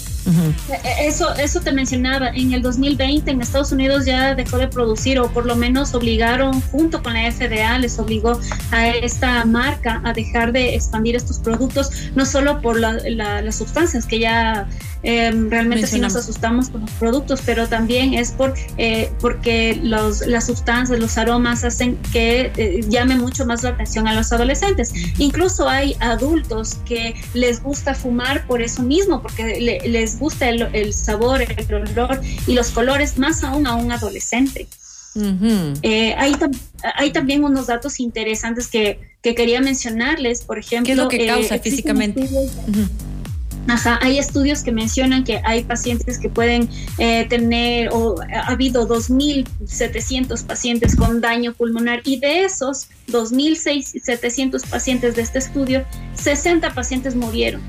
Eso, 1.01 1.35
eso 1.37 1.61
te 1.61 1.73
mencionaba, 1.73 2.29
en 2.29 2.53
el 2.53 2.63
2020 2.63 3.31
en 3.31 3.41
Estados 3.41 3.71
Unidos 3.71 4.07
ya 4.07 4.35
dejó 4.35 4.59
de 4.59 4.69
producir 4.69 5.19
o 5.21 5.31
por 5.31 5.47
lo 5.47 5.57
menos 5.57 5.95
obligaron 5.95 6.61
junto 6.61 7.03
con 7.03 7.15
la 7.15 7.31
FDA, 7.31 7.79
les 7.79 7.99
obligó 7.99 8.41
a 8.71 8.89
esta 8.89 9.45
marca 9.45 10.01
a 10.05 10.13
dejar 10.13 10.53
de 10.53 10.75
expandir 10.75 11.17
estos 11.17 11.39
productos, 11.39 11.91
no 12.15 12.25
solo 12.25 12.61
por 12.61 12.79
las 12.81 13.57
sustancias 13.57 14.07
que 14.07 14.21
ya 14.21 14.69
em, 15.03 15.51
realmente 15.51 15.87
sí 15.87 16.01
nos 16.01 16.17
asustamos 16.17 16.71
con 16.71 16.83
los 16.83 16.91
productos, 16.93 17.41
pero 17.45 17.69
también 17.69 18.15
es 18.15 18.33
por, 18.33 18.55
eh, 18.79 19.11
porque 19.21 19.79
los, 19.83 20.27
las 20.27 20.47
sustancias, 20.47 20.99
los 20.99 21.17
aromas 21.19 21.65
hacen 21.65 21.97
que 22.13 22.53
eh, 22.57 22.81
llame 22.89 23.17
mucho 23.17 23.45
más 23.47 23.63
la 23.63 23.71
atención 23.71 24.09
a 24.09 24.15
los 24.15 24.33
adolescentes. 24.33 24.93
Incluso 25.19 25.69
hay 25.69 25.95
adultos 26.01 26.79
que 26.87 27.15
les 27.35 27.63
gusta 27.63 27.95
fumar 27.95 28.47
por 28.47 28.63
eso 28.63 28.78
mismo, 28.83 29.23
porque 29.23 29.61
les 29.87 30.19
gusta 30.19 30.49
el, 30.49 30.93
sabor, 30.93 31.43
el 31.43 31.75
olor 31.75 32.21
y 32.47 32.55
los 32.55 32.71
colores, 32.71 33.19
más 33.19 33.45
aún 33.45 33.67
a 33.67 33.75
un 33.75 33.93
adolescente. 33.93 34.69
Eh, 35.83 36.15
hay, 36.17 36.35
hay, 36.95 37.13
también 37.13 37.43
unos 37.43 37.67
datos 37.67 37.99
interesantes 37.99 38.69
que, 38.69 39.01
que, 39.23 39.35
quería 39.35 39.61
mencionarles, 39.61 40.43
por 40.43 40.59
ejemplo. 40.59 40.87
¿Qué 40.87 40.93
es 40.93 40.99
lo 40.99 41.09
que 41.09 41.27
causa 41.27 41.57
eh, 41.57 41.61
físicamente? 41.61 42.29
Ajá, 43.69 43.99
hay 44.01 44.19
estudios 44.19 44.63
que 44.63 44.73
mencionan 44.73 45.25
que 45.25 45.43
hay 45.45 45.63
pacientes 45.63 46.19
que 46.19 46.31
pueden 46.31 46.71
eh, 46.97 47.27
tener, 47.29 47.91
o 47.93 48.15
ha 48.33 48.49
habido 48.49 48.89
2.700 48.89 50.43
pacientes 50.45 50.97
con 50.97 51.21
daño 51.21 51.53
pulmonar 51.53 52.01
y 52.05 52.19
de 52.19 52.45
esos 52.45 52.89
2.700 53.09 54.67
pacientes 54.69 55.17
de 55.17 55.23
este 55.23 55.39
estudio, 55.39 55.85
60 56.15 56.73
pacientes 56.73 57.15
murieron 57.15 57.61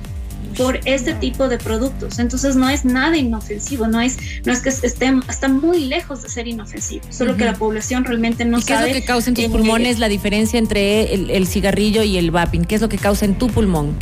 por 0.59 0.77
este 0.83 1.13
tipo 1.13 1.47
de 1.47 1.57
productos. 1.57 2.19
Entonces 2.19 2.57
no 2.57 2.69
es 2.69 2.83
nada 2.83 3.15
inofensivo, 3.15 3.87
no 3.87 4.01
es, 4.01 4.17
no 4.43 4.51
es 4.51 4.59
que 4.59 4.67
estén, 4.67 5.23
está 5.29 5.47
muy 5.47 5.85
lejos 5.85 6.21
de 6.21 6.27
ser 6.27 6.49
inofensivo, 6.49 7.05
solo 7.09 7.37
que 7.37 7.45
la 7.45 7.53
población 7.53 8.03
realmente 8.03 8.43
no 8.43 8.57
¿Qué 8.57 8.63
sabe. 8.63 8.79
¿Qué 8.83 8.89
es 8.89 8.95
lo 8.97 9.01
que 9.01 9.07
causa 9.07 9.29
en 9.29 9.35
tus 9.35 9.45
pulmones 9.45 9.99
la 9.99 10.09
diferencia 10.09 10.59
entre 10.59 11.13
el, 11.13 11.47
cigarrillo 11.47 12.03
y 12.03 12.17
el 12.17 12.31
vaping? 12.31 12.65
¿Qué 12.65 12.75
es 12.75 12.81
lo 12.81 12.89
que 12.89 12.97
causa 12.97 13.23
en 13.23 13.37
tu 13.37 13.47
pulmón? 13.47 13.95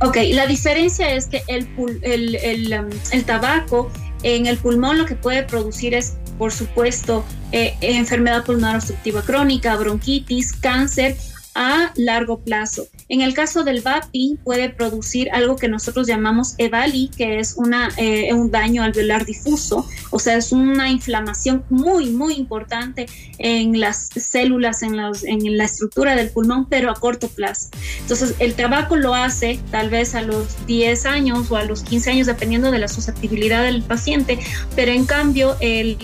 Ok, 0.00 0.16
la 0.32 0.48
diferencia 0.48 1.14
es 1.14 1.26
que 1.26 1.44
el, 1.46 1.68
el, 2.02 2.80
um, 2.80 2.90
el, 3.12 3.24
tabaco 3.24 3.88
en 4.24 4.46
el 4.46 4.56
pulmón 4.58 4.98
lo 4.98 5.06
que 5.06 5.14
puede 5.14 5.44
producir 5.44 5.94
es, 5.94 6.14
por 6.36 6.52
supuesto, 6.52 7.24
eh, 7.52 7.76
enfermedad 7.80 8.44
pulmonar 8.44 8.74
obstructiva 8.74 9.22
crónica, 9.22 9.76
bronquitis, 9.76 10.52
cáncer 10.52 11.16
a 11.54 11.92
largo 11.94 12.40
plazo. 12.40 12.88
En 13.08 13.20
el 13.20 13.34
caso 13.34 13.62
del 13.62 13.82
vaping 13.82 14.36
puede 14.38 14.68
producir 14.68 15.30
algo 15.30 15.56
que 15.56 15.68
nosotros 15.68 16.08
llamamos 16.08 16.54
EVALI, 16.58 17.10
que 17.16 17.38
es 17.38 17.54
una, 17.56 17.88
eh, 17.98 18.32
un 18.32 18.50
daño 18.50 18.82
alveolar 18.82 19.24
difuso, 19.24 19.88
o 20.10 20.18
sea, 20.18 20.36
es 20.36 20.50
una 20.50 20.90
inflamación 20.90 21.64
muy, 21.70 22.10
muy 22.10 22.34
importante 22.34 23.06
en 23.38 23.78
las 23.78 24.08
células, 24.16 24.82
en, 24.82 24.96
en 24.98 25.56
la 25.56 25.64
estructura 25.64 26.16
del 26.16 26.30
pulmón, 26.30 26.66
pero 26.68 26.90
a 26.90 26.94
corto 26.94 27.28
plazo. 27.28 27.68
Entonces, 28.00 28.34
el 28.40 28.54
tabaco 28.54 28.96
lo 28.96 29.14
hace 29.14 29.60
tal 29.70 29.88
vez 29.88 30.16
a 30.16 30.22
los 30.22 30.66
10 30.66 31.06
años 31.06 31.50
o 31.50 31.56
a 31.56 31.64
los 31.64 31.82
15 31.82 32.10
años, 32.10 32.26
dependiendo 32.26 32.72
de 32.72 32.80
la 32.80 32.88
susceptibilidad 32.88 33.62
del 33.62 33.82
paciente, 33.82 34.40
pero 34.74 34.90
en 34.90 35.06
cambio 35.06 35.56
el, 35.60 35.96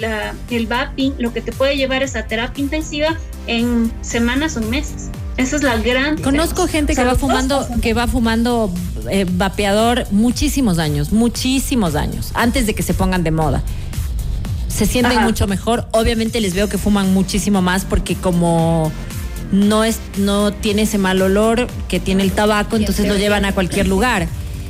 el 0.50 0.66
vaping 0.68 1.14
lo 1.18 1.32
que 1.32 1.40
te 1.40 1.50
puede 1.50 1.76
llevar 1.76 2.04
es 2.04 2.14
a 2.14 2.26
terapia 2.26 2.62
intensiva 2.62 3.18
en 3.48 3.92
semanas 4.02 4.56
o 4.56 4.60
meses. 4.60 5.10
Esa 5.36 5.56
es 5.56 5.62
la 5.62 5.76
gran. 5.78 6.18
Conozco 6.18 6.66
gente 6.66 6.94
que 6.94 7.04
va 7.04 7.14
fumando, 7.14 7.66
que 7.80 7.94
va 7.94 8.06
fumando 8.06 8.72
eh, 9.10 9.26
vapeador 9.28 10.06
muchísimos 10.10 10.78
años, 10.78 11.12
muchísimos 11.12 11.94
años, 11.94 12.30
antes 12.34 12.66
de 12.66 12.74
que 12.74 12.82
se 12.82 12.94
pongan 12.94 13.24
de 13.24 13.30
moda. 13.30 13.62
Se 14.68 14.86
sienten 14.86 15.22
mucho 15.22 15.46
mejor. 15.46 15.86
Obviamente 15.92 16.40
les 16.40 16.54
veo 16.54 16.68
que 16.68 16.78
fuman 16.78 17.12
muchísimo 17.12 17.60
más 17.60 17.84
porque 17.84 18.14
como 18.14 18.90
no 19.52 19.84
es, 19.84 20.00
no 20.16 20.52
tiene 20.52 20.82
ese 20.82 20.96
mal 20.96 21.20
olor 21.20 21.68
que 21.88 22.00
tiene 22.00 22.22
el 22.22 22.32
tabaco, 22.32 22.76
entonces 22.76 23.06
lo 23.06 23.16
llevan 23.16 23.44
a 23.44 23.52
cualquier 23.52 23.86
lugar. 23.86 24.26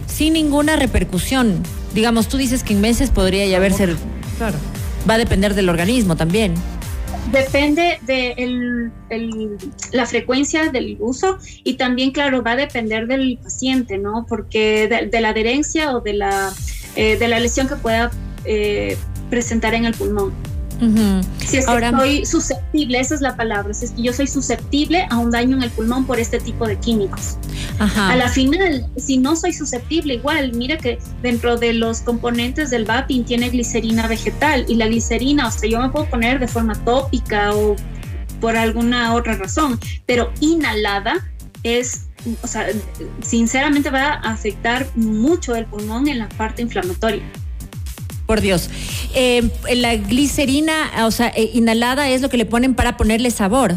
Sin 0.06 0.32
ninguna 0.32 0.76
repercusión. 0.76 1.62
Digamos, 1.94 2.28
tú 2.28 2.36
dices 2.36 2.64
que 2.64 2.72
en 2.72 2.80
meses 2.80 3.10
podría 3.10 3.46
ya 3.46 3.58
haberse. 3.58 3.94
Claro. 4.38 4.58
Va 5.08 5.14
a 5.14 5.18
depender 5.18 5.54
del 5.54 5.68
organismo 5.68 6.16
también. 6.16 6.54
Depende 7.30 7.98
de 8.02 8.90
la 9.92 10.06
frecuencia 10.06 10.70
del 10.70 10.96
uso 11.00 11.38
y 11.62 11.74
también, 11.74 12.10
claro, 12.10 12.42
va 12.42 12.52
a 12.52 12.56
depender 12.56 13.06
del 13.06 13.38
paciente, 13.42 13.96
¿no? 13.96 14.26
Porque 14.28 14.88
de, 15.10 15.20
la 15.20 15.28
adherencia 15.28 15.96
o 15.96 16.00
de 16.00 16.14
la, 16.14 16.52
eh, 16.96 17.16
de 17.16 17.28
la 17.28 17.38
lesión 17.38 17.68
que 17.68 17.76
pueda 17.76 18.10
eh, 18.44 18.96
presentar 19.30 19.74
en 19.74 19.84
el 19.84 19.94
pulmón. 19.94 20.32
Si 21.38 21.58
es 21.58 21.64
que 21.64 21.70
Ahora, 21.70 21.90
soy 21.92 22.26
susceptible, 22.26 22.98
esa 22.98 23.14
es 23.14 23.20
la 23.20 23.36
palabra, 23.36 23.72
si 23.72 23.84
es 23.84 23.92
que 23.92 24.02
yo 24.02 24.12
soy 24.12 24.26
susceptible 24.26 25.06
a 25.10 25.18
un 25.18 25.30
daño 25.30 25.56
en 25.56 25.62
el 25.62 25.70
pulmón 25.70 26.06
por 26.06 26.18
este 26.18 26.40
tipo 26.40 26.66
de 26.66 26.76
químicos. 26.76 27.36
A 27.78 28.16
la 28.16 28.28
final, 28.28 28.86
si 28.96 29.18
no 29.18 29.34
soy 29.34 29.52
susceptible, 29.52 30.14
igual, 30.14 30.52
mira 30.52 30.76
que 30.76 30.98
dentro 31.22 31.56
de 31.56 31.72
los 31.72 32.00
componentes 32.00 32.70
del 32.70 32.84
vaping 32.84 33.24
tiene 33.24 33.50
glicerina 33.50 34.06
vegetal 34.06 34.64
y 34.68 34.76
la 34.76 34.86
glicerina, 34.86 35.48
o 35.48 35.50
sea, 35.50 35.68
yo 35.68 35.80
me 35.80 35.88
puedo 35.88 36.06
poner 36.06 36.38
de 36.38 36.48
forma 36.48 36.74
tópica 36.84 37.52
o 37.54 37.76
por 38.40 38.56
alguna 38.56 39.14
otra 39.14 39.36
razón, 39.36 39.78
pero 40.06 40.32
inhalada 40.40 41.14
es 41.62 42.06
o 42.42 42.46
sea, 42.46 42.68
sinceramente 43.20 43.90
va 43.90 44.12
a 44.12 44.30
afectar 44.30 44.86
mucho 44.94 45.56
el 45.56 45.66
pulmón 45.66 46.06
en 46.06 46.20
la 46.20 46.28
parte 46.28 46.62
inflamatoria 46.62 47.24
por 48.26 48.40
Dios. 48.40 48.70
Eh, 49.14 49.50
la 49.74 49.94
glicerina, 49.96 50.90
o 51.04 51.10
sea, 51.10 51.28
eh, 51.28 51.50
inhalada 51.52 52.08
es 52.08 52.22
lo 52.22 52.30
que 52.30 52.38
le 52.38 52.46
ponen 52.46 52.74
para 52.74 52.96
ponerle 52.96 53.30
sabor. 53.30 53.76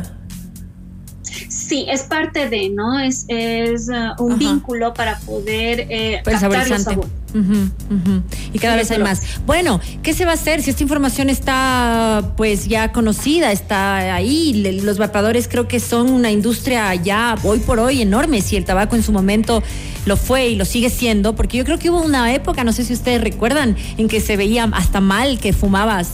Sí, 1.67 1.85
es 1.89 2.03
parte 2.03 2.47
de, 2.47 2.69
¿no? 2.69 2.99
Es, 2.99 3.25
es 3.27 3.89
uh, 3.89 4.23
un 4.23 4.37
vínculo 4.37 4.93
para 4.93 5.17
poder 5.19 5.87
eh, 5.89 6.21
captar 6.23 6.71
el 6.71 6.79
sabor. 6.79 7.07
Y 8.53 8.59
cada 8.59 8.75
vez 8.75 8.91
hay 8.91 8.99
más. 8.99 9.21
Bueno, 9.45 9.81
¿qué 10.03 10.13
se 10.13 10.25
va 10.25 10.31
a 10.31 10.33
hacer 10.35 10.61
si 10.61 10.69
esta 10.69 10.83
información 10.83 11.29
está 11.29 12.33
pues 12.37 12.67
ya 12.67 12.91
conocida, 12.91 13.51
está 13.51 14.13
ahí? 14.13 14.79
Los 14.83 14.99
vapadores 14.99 15.47
creo 15.47 15.67
que 15.67 15.79
son 15.79 16.11
una 16.11 16.29
industria 16.31 16.93
ya 16.95 17.35
hoy 17.43 17.59
por 17.59 17.79
hoy 17.79 18.01
enorme, 18.01 18.41
si 18.41 18.55
el 18.55 18.63
tabaco 18.63 18.95
en 18.95 19.03
su 19.03 19.11
momento 19.11 19.63
lo 20.05 20.17
fue 20.17 20.49
y 20.49 20.55
lo 20.55 20.65
sigue 20.65 20.91
siendo, 20.91 21.35
porque 21.35 21.57
yo 21.57 21.65
creo 21.65 21.79
que 21.79 21.89
hubo 21.89 22.01
una 22.01 22.31
época, 22.33 22.63
no 22.63 22.73
sé 22.73 22.85
si 22.85 22.93
ustedes 22.93 23.21
recuerdan, 23.21 23.75
en 23.97 24.07
que 24.07 24.21
se 24.21 24.37
veía 24.37 24.69
hasta 24.71 25.01
mal 25.01 25.39
que 25.39 25.51
fumabas 25.51 26.13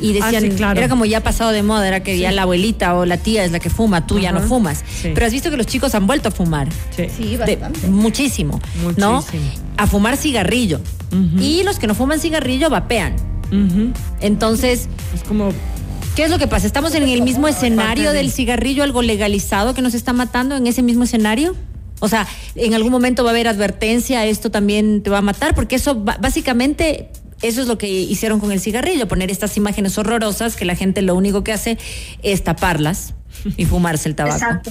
y 0.00 0.18
ah, 0.20 0.30
decían, 0.30 0.76
era 0.76 0.88
como 0.88 1.04
ya 1.04 1.22
pasado 1.22 1.52
de 1.52 1.62
moda, 1.62 1.86
era 1.86 2.02
que 2.02 2.18
ya 2.18 2.32
la 2.32 2.42
abuelita 2.42 2.94
o 2.94 3.04
la 3.04 3.16
tía 3.16 3.44
es 3.44 3.52
la 3.52 3.60
que 3.60 3.70
fuma, 3.70 4.06
tú 4.06 4.18
ya 4.18 4.32
no 4.32 4.40
fumas. 4.40 4.84
Pero 5.02 5.26
has 5.26 5.32
visto 5.32 5.50
que 5.50 5.56
los 5.56 5.66
chicos 5.66 5.94
han 5.94 6.06
vuelto 6.06 6.28
a 6.28 6.32
fumar. 6.32 6.68
Sí, 6.96 7.36
bastante. 7.36 7.86
muchísimo, 7.88 8.60
¿no? 8.96 9.24
A 9.76 9.86
fumar 9.86 10.16
cigarrillo. 10.16 10.80
Y 11.38 11.62
los 11.62 11.78
que 11.78 11.86
no 11.86 11.94
fuman 11.94 12.20
cigarrillo 12.20 12.70
vapean. 12.70 13.16
Entonces, 14.20 14.88
es 15.14 15.22
como 15.22 15.52
¿Qué 16.16 16.24
es 16.24 16.30
lo 16.30 16.38
que 16.38 16.46
pasa? 16.46 16.66
¿Estamos 16.66 16.94
en 16.94 17.02
el 17.02 17.20
mismo 17.20 17.46
escenario 17.46 18.12
del 18.12 18.30
cigarrillo, 18.30 18.82
algo 18.82 19.02
legalizado 19.02 19.74
que 19.74 19.82
nos 19.82 19.92
está 19.92 20.14
matando 20.14 20.56
en 20.56 20.66
ese 20.66 20.82
mismo 20.82 21.04
escenario? 21.04 21.54
O 22.00 22.08
sea, 22.08 22.26
en 22.54 22.72
algún 22.72 22.90
momento 22.90 23.22
va 23.22 23.30
a 23.30 23.32
haber 23.32 23.48
advertencia, 23.48 24.24
esto 24.24 24.50
también 24.50 25.02
te 25.02 25.10
va 25.10 25.18
a 25.18 25.22
matar, 25.22 25.54
porque 25.54 25.76
eso 25.76 25.94
básicamente 25.94 27.10
eso 27.42 27.60
es 27.62 27.68
lo 27.68 27.78
que 27.78 27.88
hicieron 27.88 28.40
con 28.40 28.52
el 28.52 28.60
cigarrillo, 28.60 29.08
poner 29.08 29.30
estas 29.30 29.56
imágenes 29.56 29.98
horrorosas 29.98 30.56
que 30.56 30.64
la 30.64 30.76
gente 30.76 31.02
lo 31.02 31.14
único 31.14 31.44
que 31.44 31.52
hace 31.52 31.78
es 32.22 32.44
taparlas 32.44 33.14
y 33.56 33.66
fumarse 33.66 34.08
el 34.08 34.14
tabaco. 34.14 34.36
Exacto. 34.36 34.70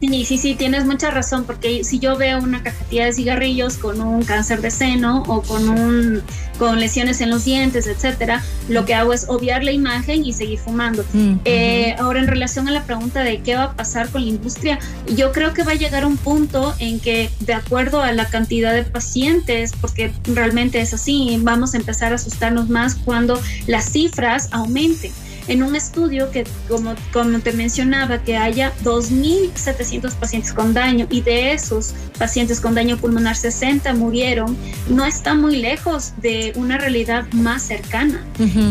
Sí, 0.00 0.24
sí, 0.24 0.38
sí, 0.38 0.54
tienes 0.56 0.84
mucha 0.84 1.10
razón, 1.10 1.44
porque 1.44 1.84
si 1.84 2.00
yo 2.00 2.16
veo 2.16 2.38
una 2.38 2.62
cajetilla 2.62 3.06
de 3.06 3.12
cigarrillos 3.12 3.78
con 3.78 4.00
un 4.00 4.24
cáncer 4.24 4.60
de 4.60 4.70
seno 4.70 5.22
o 5.28 5.40
con 5.42 5.68
un 5.68 6.22
con 6.58 6.78
lesiones 6.78 7.20
en 7.20 7.30
los 7.30 7.44
dientes, 7.44 7.86
etcétera, 7.86 8.42
lo 8.68 8.84
que 8.84 8.94
hago 8.94 9.12
es 9.12 9.28
obviar 9.28 9.64
la 9.64 9.72
imagen 9.72 10.24
y 10.24 10.32
seguir 10.32 10.58
fumando. 10.58 11.04
Mm, 11.12 11.36
eh, 11.44 11.96
ahora, 11.98 12.20
en 12.20 12.26
relación 12.26 12.68
a 12.68 12.70
la 12.70 12.84
pregunta 12.84 13.22
de 13.22 13.40
qué 13.40 13.56
va 13.56 13.64
a 13.64 13.72
pasar 13.72 14.08
con 14.10 14.22
la 14.22 14.28
industria, 14.28 14.78
yo 15.16 15.32
creo 15.32 15.52
que 15.52 15.62
va 15.62 15.72
a 15.72 15.76
llegar 15.76 16.04
un 16.04 16.16
punto 16.16 16.74
en 16.78 17.00
que, 17.00 17.30
de 17.40 17.54
acuerdo 17.54 18.02
a 18.02 18.12
la 18.12 18.28
cantidad 18.28 18.72
de 18.72 18.84
pacientes, 18.84 19.72
porque 19.80 20.12
realmente 20.24 20.80
es 20.80 20.94
así, 20.94 21.38
vamos 21.40 21.74
a 21.74 21.78
empezar 21.78 22.12
a 22.12 22.16
asustarnos 22.16 22.68
más 22.68 22.94
cuando 22.94 23.40
las 23.66 23.90
cifras 23.90 24.48
aumenten 24.52 25.12
en 25.48 25.62
un 25.62 25.76
estudio 25.76 26.30
que, 26.30 26.44
como, 26.68 26.94
como 27.12 27.38
te 27.40 27.52
mencionaba, 27.52 28.22
que 28.22 28.36
haya 28.36 28.72
2.700 28.82 30.14
pacientes 30.14 30.52
con 30.52 30.74
daño 30.74 31.06
y 31.10 31.20
de 31.20 31.52
esos 31.52 31.94
pacientes 32.18 32.60
con 32.60 32.74
daño 32.74 32.96
pulmonar 32.96 33.36
60 33.36 33.94
murieron, 33.94 34.56
no 34.88 35.04
está 35.04 35.34
muy 35.34 35.56
lejos 35.56 36.12
de 36.20 36.52
una 36.56 36.78
realidad 36.78 37.26
más 37.32 37.62
cercana. 37.62 38.24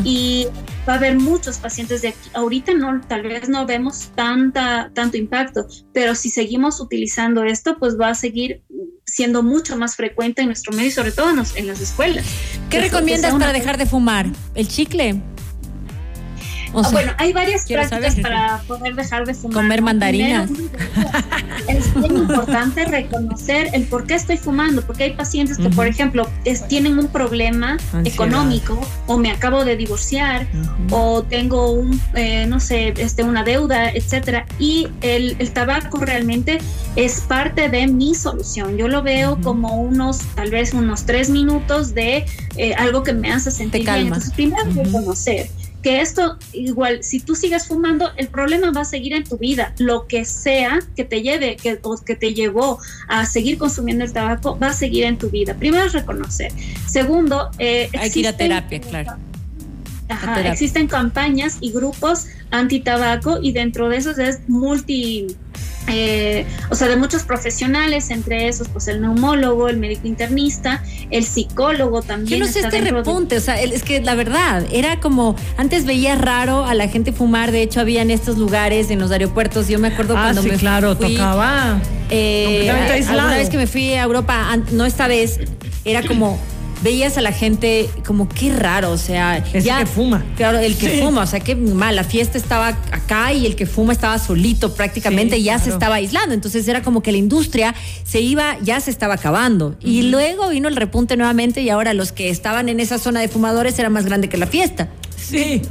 Y 0.03 0.47
va 0.87 0.93
a 0.93 0.95
haber 0.97 1.17
muchos 1.17 1.57
pacientes 1.57 2.01
de 2.01 2.09
aquí. 2.09 2.29
Ahorita 2.33 2.73
no, 2.73 3.01
tal 3.07 3.23
vez 3.23 3.49
no 3.49 3.65
vemos 3.65 4.09
tanta, 4.15 4.91
tanto 4.93 5.17
impacto, 5.17 5.67
pero 5.93 6.15
si 6.15 6.29
seguimos 6.29 6.79
utilizando 6.79 7.43
esto, 7.43 7.77
pues 7.77 7.99
va 7.99 8.09
a 8.09 8.15
seguir 8.15 8.63
siendo 9.05 9.43
mucho 9.43 9.77
más 9.77 9.95
frecuente 9.95 10.41
en 10.41 10.47
nuestro 10.47 10.73
medio 10.73 10.89
y 10.89 10.91
sobre 10.91 11.11
todo 11.11 11.29
en, 11.29 11.39
en 11.55 11.67
las 11.67 11.81
escuelas. 11.81 12.25
¿Qué 12.69 12.79
recomiendas 12.79 13.33
para 13.33 13.53
dejar 13.53 13.77
de 13.77 13.85
fumar? 13.85 14.27
¿El 14.55 14.67
chicle? 14.67 15.21
Bueno, 16.73 17.13
hay 17.17 17.33
varias 17.33 17.65
prácticas 17.65 18.15
para 18.15 18.61
poder 18.67 18.95
dejar 18.95 19.25
de 19.25 19.33
fumar. 19.33 19.63
Comer 19.63 19.81
mandarinas. 19.81 20.49
es 21.67 21.93
bien 21.93 22.17
importante 22.17 22.85
reconocer 22.85 23.69
el 23.73 23.83
por 23.83 24.05
qué 24.05 24.15
estoy 24.15 24.37
fumando, 24.37 24.81
porque 24.81 25.03
hay 25.03 25.13
pacientes 25.13 25.57
que, 25.57 25.69
por 25.69 25.87
ejemplo, 25.87 26.27
tienen 26.67 26.97
un 26.97 27.07
problema 27.07 27.77
económico 28.03 28.79
o 29.07 29.17
me 29.17 29.31
acabo 29.31 29.63
de 29.63 29.77
divorciar 29.77 30.47
o 30.89 31.23
tengo 31.23 31.71
un, 31.71 31.99
eh, 32.15 32.45
no 32.47 32.59
sé, 32.59 32.93
este, 32.97 33.23
una 33.23 33.43
deuda, 33.43 33.91
etcétera. 33.91 34.45
Y 34.59 34.87
el, 35.01 35.37
tabaco 35.53 35.99
realmente 35.99 36.57
es 36.95 37.21
parte 37.21 37.69
de 37.69 37.85
mi 37.85 38.15
solución. 38.15 38.75
Yo 38.75 38.87
lo 38.87 39.03
veo 39.03 39.39
como 39.41 39.79
unos, 39.79 40.19
tal 40.35 40.49
vez 40.49 40.73
unos 40.73 41.05
tres 41.05 41.29
minutos 41.29 41.93
de 41.93 42.25
eh, 42.57 42.73
algo 42.73 43.03
que 43.03 43.13
me 43.13 43.31
hace 43.31 43.51
sentir 43.51 43.83
bien. 43.83 44.07
Entonces, 44.07 44.33
primero 44.33 44.63
reconocer 44.73 45.47
que 45.83 46.01
esto 46.01 46.37
igual, 46.53 47.03
si 47.03 47.19
tú 47.19 47.35
sigues 47.35 47.67
fumando, 47.67 48.11
el 48.15 48.29
problema 48.29 48.71
va 48.71 48.81
a 48.81 48.85
seguir 48.85 49.13
en 49.13 49.25
tu 49.25 49.37
vida. 49.37 49.73
Lo 49.77 50.07
que 50.07 50.25
sea 50.25 50.79
que 50.95 51.03
te 51.03 51.21
lleve, 51.21 51.57
que, 51.57 51.77
o 51.83 51.97
que 51.97 52.15
te 52.15 52.33
llevó 52.33 52.79
a 53.09 53.25
seguir 53.25 53.57
consumiendo 53.57 54.05
el 54.05 54.13
tabaco, 54.13 54.57
va 54.57 54.67
a 54.67 54.73
seguir 54.73 55.03
en 55.03 55.17
tu 55.17 55.29
vida. 55.29 55.53
Primero 55.53 55.85
es 55.85 55.93
reconocer. 55.93 56.51
Segundo, 56.87 57.51
eh, 57.59 57.89
hay 57.99 58.09
que 58.09 58.21
ir 58.21 58.27
a 58.27 58.37
terapia, 58.37 58.79
claro. 58.79 59.17
Ajá, 60.07 60.47
existen 60.47 60.87
campañas 60.87 61.57
y 61.59 61.71
grupos 61.71 62.27
anti-tabaco 62.51 63.39
y 63.41 63.51
dentro 63.51 63.89
de 63.89 63.97
esos 63.97 64.17
es 64.19 64.47
multi 64.47 65.27
eh, 65.87 66.45
o 66.69 66.75
sea, 66.75 66.87
de 66.87 66.95
muchos 66.95 67.23
profesionales, 67.23 68.09
entre 68.09 68.47
esos, 68.47 68.69
pues 68.69 68.87
el 68.87 69.01
neumólogo, 69.01 69.67
el 69.67 69.77
médico 69.77 70.07
internista, 70.07 70.83
el 71.09 71.25
psicólogo 71.25 72.01
también. 72.01 72.39
Yo 72.39 72.45
no 72.45 72.51
sé 72.51 72.61
este 72.61 72.81
repunte, 72.81 73.37
o 73.37 73.41
sea, 73.41 73.61
es 73.61 73.83
que 73.83 74.01
la 74.01 74.15
verdad, 74.15 74.65
era 74.71 74.99
como, 74.99 75.35
antes 75.57 75.85
veía 75.85 76.15
raro 76.15 76.65
a 76.65 76.73
la 76.73 76.87
gente 76.87 77.11
fumar, 77.11 77.51
de 77.51 77.61
hecho 77.61 77.81
había 77.81 78.01
en 78.01 78.11
estos 78.11 78.37
lugares, 78.37 78.89
en 78.91 78.99
los 78.99 79.11
aeropuertos, 79.11 79.67
yo 79.67 79.77
me 79.79 79.89
acuerdo 79.89 80.15
ah, 80.17 80.23
cuando 80.23 80.41
sí, 80.41 80.49
me 80.49 80.57
claro, 80.57 80.95
tocaba. 80.95 81.81
Eh, 82.09 82.69
alguna 82.69 83.35
vez 83.35 83.49
que 83.49 83.57
me 83.57 83.67
fui 83.67 83.93
a 83.93 84.03
Europa, 84.03 84.57
no 84.71 84.85
esta 84.85 85.07
vez, 85.07 85.39
era 85.83 86.01
como 86.03 86.39
veías 86.83 87.17
a 87.17 87.21
la 87.21 87.31
gente 87.31 87.89
como 88.05 88.27
qué 88.27 88.53
raro, 88.53 88.91
o 88.91 88.97
sea, 88.97 89.37
el 89.37 89.43
que 89.63 89.85
fuma. 89.85 90.23
Claro, 90.35 90.59
el 90.59 90.75
que 90.75 91.01
fuma, 91.01 91.23
o 91.23 91.25
sea, 91.25 91.39
qué 91.39 91.55
mal, 91.55 91.95
la 91.95 92.03
fiesta 92.03 92.37
estaba 92.37 92.67
acá 92.67 93.31
y 93.33 93.45
el 93.45 93.55
que 93.55 93.65
fuma 93.65 93.93
estaba 93.93 94.19
solito 94.19 94.75
prácticamente, 94.75 95.41
ya 95.41 95.57
se 95.59 95.69
estaba 95.69 95.95
aislando, 95.95 96.33
entonces 96.33 96.67
era 96.67 96.81
como 96.83 97.01
que 97.01 97.11
la 97.11 97.17
industria 97.17 97.73
se 98.03 98.19
iba, 98.19 98.57
ya 98.61 98.79
se 98.81 98.91
estaba 98.91 99.15
acabando. 99.15 99.75
Y 99.81 100.03
luego 100.03 100.49
vino 100.49 100.67
el 100.67 100.75
repunte 100.75 101.15
nuevamente 101.15 101.61
y 101.61 101.69
ahora 101.69 101.93
los 101.93 102.11
que 102.11 102.29
estaban 102.29 102.67
en 102.67 102.79
esa 102.79 102.99
zona 102.99 103.21
de 103.21 103.29
fumadores 103.29 103.79
era 103.79 103.89
más 103.89 104.05
grande 104.05 104.27
que 104.27 104.37
la 104.37 104.47
fiesta. 104.47 104.89
Sí. 105.15 105.61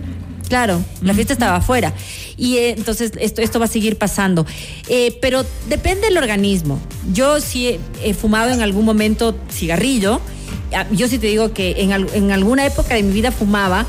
Claro, 0.48 0.82
la 1.00 1.14
fiesta 1.14 1.32
estaba 1.32 1.56
afuera. 1.56 1.94
Y 2.36 2.56
eh, 2.56 2.74
entonces 2.76 3.12
esto, 3.18 3.40
esto 3.40 3.58
va 3.58 3.66
a 3.66 3.68
seguir 3.68 3.96
pasando. 3.96 4.44
Eh, 4.88 5.16
pero 5.22 5.46
depende 5.68 6.08
del 6.08 6.18
organismo. 6.18 6.78
Yo 7.12 7.40
sí 7.40 7.78
he 8.02 8.14
fumado 8.14 8.50
en 8.50 8.60
algún 8.60 8.84
momento 8.84 9.34
cigarrillo 9.50 10.20
yo 10.92 11.08
sí 11.08 11.18
te 11.18 11.26
digo 11.26 11.52
que 11.52 11.74
en, 11.78 11.92
en 11.92 12.30
alguna 12.30 12.66
época 12.66 12.94
de 12.94 13.02
mi 13.02 13.12
vida 13.12 13.30
fumaba 13.30 13.86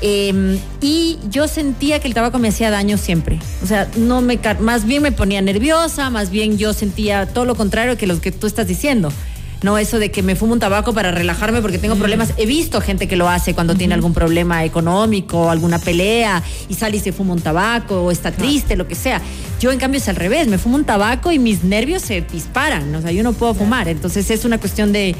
em, 0.00 0.58
y 0.80 1.18
yo 1.30 1.48
sentía 1.48 2.00
que 2.00 2.08
el 2.08 2.14
tabaco 2.14 2.38
me 2.38 2.48
hacía 2.48 2.70
daño 2.70 2.98
siempre. 2.98 3.38
O 3.62 3.66
sea, 3.66 3.88
no 3.96 4.20
me, 4.20 4.38
más 4.60 4.84
bien 4.84 5.02
me 5.02 5.12
ponía 5.12 5.40
nerviosa, 5.42 6.10
más 6.10 6.30
bien 6.30 6.58
yo 6.58 6.72
sentía 6.72 7.26
todo 7.26 7.44
lo 7.44 7.54
contrario 7.54 7.96
que 7.96 8.06
lo 8.06 8.20
que 8.20 8.32
tú 8.32 8.46
estás 8.46 8.66
diciendo. 8.66 9.10
No, 9.62 9.78
eso 9.78 9.98
de 9.98 10.10
que 10.10 10.22
me 10.22 10.36
fumo 10.36 10.52
un 10.52 10.60
tabaco 10.60 10.92
para 10.92 11.10
relajarme 11.10 11.62
porque 11.62 11.78
tengo 11.78 11.96
mm. 11.96 11.98
problemas. 11.98 12.34
He 12.36 12.46
visto 12.46 12.80
gente 12.80 13.08
que 13.08 13.16
lo 13.16 13.28
hace 13.28 13.54
cuando 13.54 13.74
tiene 13.74 13.94
algún 13.94 14.12
problema 14.12 14.64
económico, 14.64 15.50
alguna 15.50 15.78
pelea 15.78 16.42
y 16.68 16.74
sale 16.74 16.98
y 16.98 17.00
se 17.00 17.12
fuma 17.12 17.32
un 17.32 17.40
tabaco 17.40 18.02
o 18.02 18.10
está 18.10 18.32
triste, 18.32 18.76
lo 18.76 18.86
que 18.86 18.94
sea. 18.94 19.20
Yo, 19.58 19.72
en 19.72 19.78
cambio, 19.78 19.98
es 19.98 20.08
al 20.08 20.16
revés. 20.16 20.46
Me 20.48 20.58
fumo 20.58 20.76
un 20.76 20.84
tabaco 20.84 21.32
y 21.32 21.38
mis 21.38 21.64
nervios 21.64 22.02
se 22.02 22.20
disparan. 22.20 22.94
O 22.94 23.00
sea, 23.00 23.12
yo 23.12 23.22
no 23.22 23.32
puedo 23.32 23.54
fumar. 23.54 23.88
Entonces, 23.88 24.30
es 24.30 24.44
una 24.44 24.58
cuestión 24.58 24.92
de, 24.92 25.16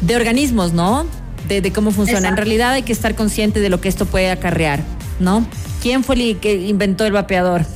de 0.00 0.16
organismos, 0.16 0.72
¿no? 0.72 1.06
De, 1.48 1.72
cómo 1.72 1.90
funciona. 1.90 2.28
En 2.28 2.36
realidad 2.36 2.72
hay 2.72 2.82
que 2.82 2.92
estar 2.92 3.14
consciente 3.14 3.60
de 3.60 3.68
lo 3.68 3.80
que 3.80 3.88
esto 3.88 4.06
puede 4.06 4.30
acarrear, 4.30 4.80
¿no? 5.20 5.46
¿Quién 5.82 6.02
fue 6.02 6.14
el 6.16 6.38
que 6.38 6.54
inventó 6.54 7.04
el 7.04 7.12
vapeador? 7.12 7.66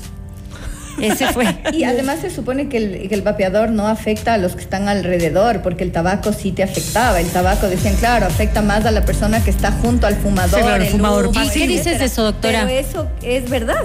Ese 1.01 1.33
fue. 1.33 1.47
Y 1.73 1.85
además 1.85 2.21
se 2.21 2.31
supone 2.31 2.69
que 2.69 2.79
el, 2.79 3.09
que 3.09 3.15
el, 3.15 3.23
vapeador 3.23 3.71
no 3.71 3.87
afecta 3.87 4.35
a 4.35 4.39
los 4.39 4.55
que 4.55 4.63
están 4.63 4.89
alrededor, 4.89 5.63
porque 5.63 5.85
el 5.85 5.93
tabaco 5.93 6.33
sí 6.33 6.53
te 6.53 6.63
afectaba. 6.63 7.21
El 7.21 7.29
tabaco, 7.29 7.69
decían, 7.69 7.97
claro, 7.97 8.27
afecta 8.27 8.63
más 8.63 8.85
a 8.87 8.91
la 8.91 9.05
persona 9.05 9.43
que 9.43 9.51
está 9.51 9.73
junto 9.73 10.07
al 10.07 10.17
fumador. 10.17 10.59
Sí, 10.59 10.67
claro, 10.67 10.83
el 10.83 10.91
fumador. 10.91 11.31
¿Y 11.35 11.49
qué 11.51 11.67
dices 11.67 11.99
de 11.99 12.07
eso, 12.07 12.23
doctora? 12.25 12.65
Pero 12.67 12.79
eso 12.79 13.09
es 13.23 13.49
verdad. 13.49 13.85